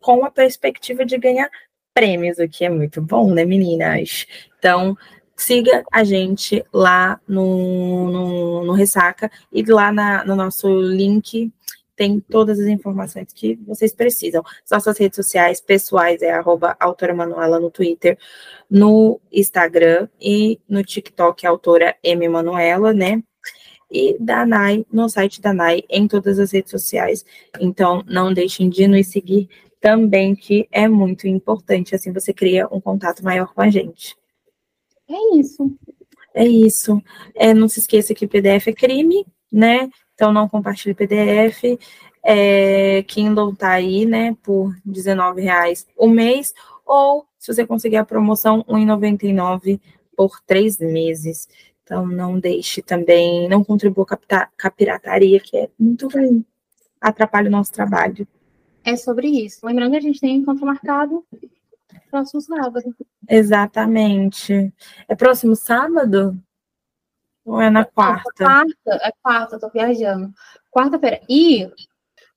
com 0.00 0.24
a 0.24 0.30
perspectiva 0.30 1.04
de 1.04 1.18
ganhar 1.18 1.50
prêmios, 1.92 2.38
o 2.38 2.48
que 2.48 2.64
é 2.64 2.70
muito 2.70 3.00
bom, 3.00 3.32
né, 3.32 3.44
meninas? 3.44 4.26
Então, 4.58 4.96
siga 5.36 5.84
a 5.92 6.02
gente 6.02 6.64
lá 6.72 7.20
no, 7.28 8.10
no, 8.10 8.64
no 8.64 8.72
Ressaca 8.72 9.30
e 9.52 9.62
lá 9.62 9.92
na, 9.92 10.24
no 10.24 10.34
nosso 10.34 10.68
link 10.80 11.52
tem 11.96 12.20
todas 12.20 12.60
as 12.60 12.66
informações 12.66 13.32
que 13.32 13.56
vocês 13.66 13.92
precisam. 13.94 14.42
Nossas 14.70 14.98
redes 14.98 15.16
sociais 15.16 15.60
pessoais 15.60 16.20
é 16.20 16.30
arroba 16.30 16.76
autora 16.78 17.14
Manuela 17.14 17.58
no 17.58 17.70
Twitter, 17.70 18.18
no 18.70 19.18
Instagram 19.32 20.08
e 20.20 20.60
no 20.68 20.84
TikTok, 20.84 21.46
autora 21.46 21.96
M 22.02 22.28
Manuela, 22.28 22.92
né? 22.92 23.22
E 23.90 24.16
da 24.18 24.44
NAI, 24.44 24.84
no 24.92 25.08
site 25.08 25.40
da 25.40 25.54
NAI, 25.54 25.84
em 25.88 26.06
todas 26.06 26.38
as 26.38 26.52
redes 26.52 26.70
sociais. 26.70 27.24
Então, 27.60 28.02
não 28.06 28.32
deixem 28.32 28.68
de 28.68 28.86
nos 28.86 29.06
seguir 29.06 29.48
também, 29.80 30.34
que 30.34 30.68
é 30.70 30.86
muito 30.88 31.26
importante. 31.26 31.94
Assim 31.94 32.12
você 32.12 32.32
cria 32.32 32.66
um 32.70 32.80
contato 32.80 33.24
maior 33.24 33.54
com 33.54 33.62
a 33.62 33.70
gente. 33.70 34.16
É 35.08 35.36
isso. 35.38 35.78
É 36.34 36.46
isso. 36.46 37.02
É, 37.34 37.54
não 37.54 37.68
se 37.68 37.80
esqueça 37.80 38.14
que 38.14 38.26
PDF 38.26 38.68
é 38.68 38.72
crime, 38.72 39.26
né? 39.50 39.88
Então 40.14 40.32
não 40.32 40.48
compartilhe 40.48 40.94
PDF. 40.94 41.78
É, 42.28 43.04
Kindle 43.04 43.54
tá 43.54 43.70
aí, 43.70 44.04
né, 44.04 44.36
por 44.42 44.70
R$19,00 44.84 45.86
o 45.96 46.08
mês, 46.08 46.52
ou 46.84 47.24
se 47.38 47.54
você 47.54 47.64
conseguir 47.64 47.98
a 47.98 48.04
promoção, 48.04 48.64
R$1,99 48.68 49.80
por 50.16 50.40
três 50.40 50.78
meses. 50.78 51.48
Então 51.84 52.04
não 52.04 52.40
deixe 52.40 52.82
também, 52.82 53.48
não 53.48 53.62
contribua 53.62 54.04
com 54.04 54.16
a 54.66 54.70
pirataria, 54.72 55.38
que 55.38 55.56
é 55.56 55.70
muito 55.78 56.08
ruim, 56.08 56.44
atrapalha 57.00 57.46
o 57.46 57.52
nosso 57.52 57.70
trabalho. 57.70 58.26
É 58.84 58.96
sobre 58.96 59.28
isso. 59.28 59.64
Lembrando 59.64 59.92
que 59.92 59.98
a 59.98 60.00
gente 60.00 60.20
tem 60.20 60.34
encontro 60.34 60.66
marcado 60.66 61.24
próximo 62.16 62.40
sábado. 62.40 62.96
Exatamente. 63.28 64.72
É 65.08 65.14
próximo 65.14 65.54
sábado? 65.54 66.38
Ou 67.44 67.60
é 67.60 67.70
na 67.70 67.84
quarta? 67.84 68.30
É 68.40 68.44
quarta, 68.44 68.74
é 69.02 69.12
quarta, 69.22 69.58
tô 69.60 69.68
viajando. 69.70 70.32
Quarta-feira. 70.70 71.20
E 71.28 71.70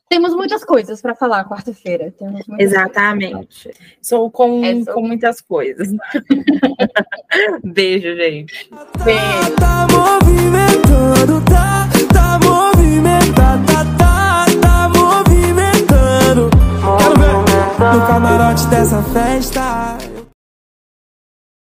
temos 0.09 0.35
muitas 0.35 0.63
coisas 0.63 1.01
para 1.01 1.15
falar 1.15 1.47
quarta-feira. 1.47 2.13
Exatamente. 2.59 3.71
Sou 4.01 4.29
com, 4.29 4.63
é 4.63 4.85
com 4.85 5.01
muitas 5.01 5.41
coisas. 5.41 5.89
Beijo, 7.63 8.15
gente. 8.15 8.69
Beijo. 9.03 9.55
Tá 9.59 9.87
movimentando, 9.91 11.43
tá, 11.45 11.87
tá 12.13 12.39
movimentando, 12.43 13.65
tá, 13.65 13.85
tá, 13.85 13.97
tá 13.97 13.98
no 17.99 18.07
camarote 18.07 18.65
dessa 18.67 19.01
festa. 19.03 19.98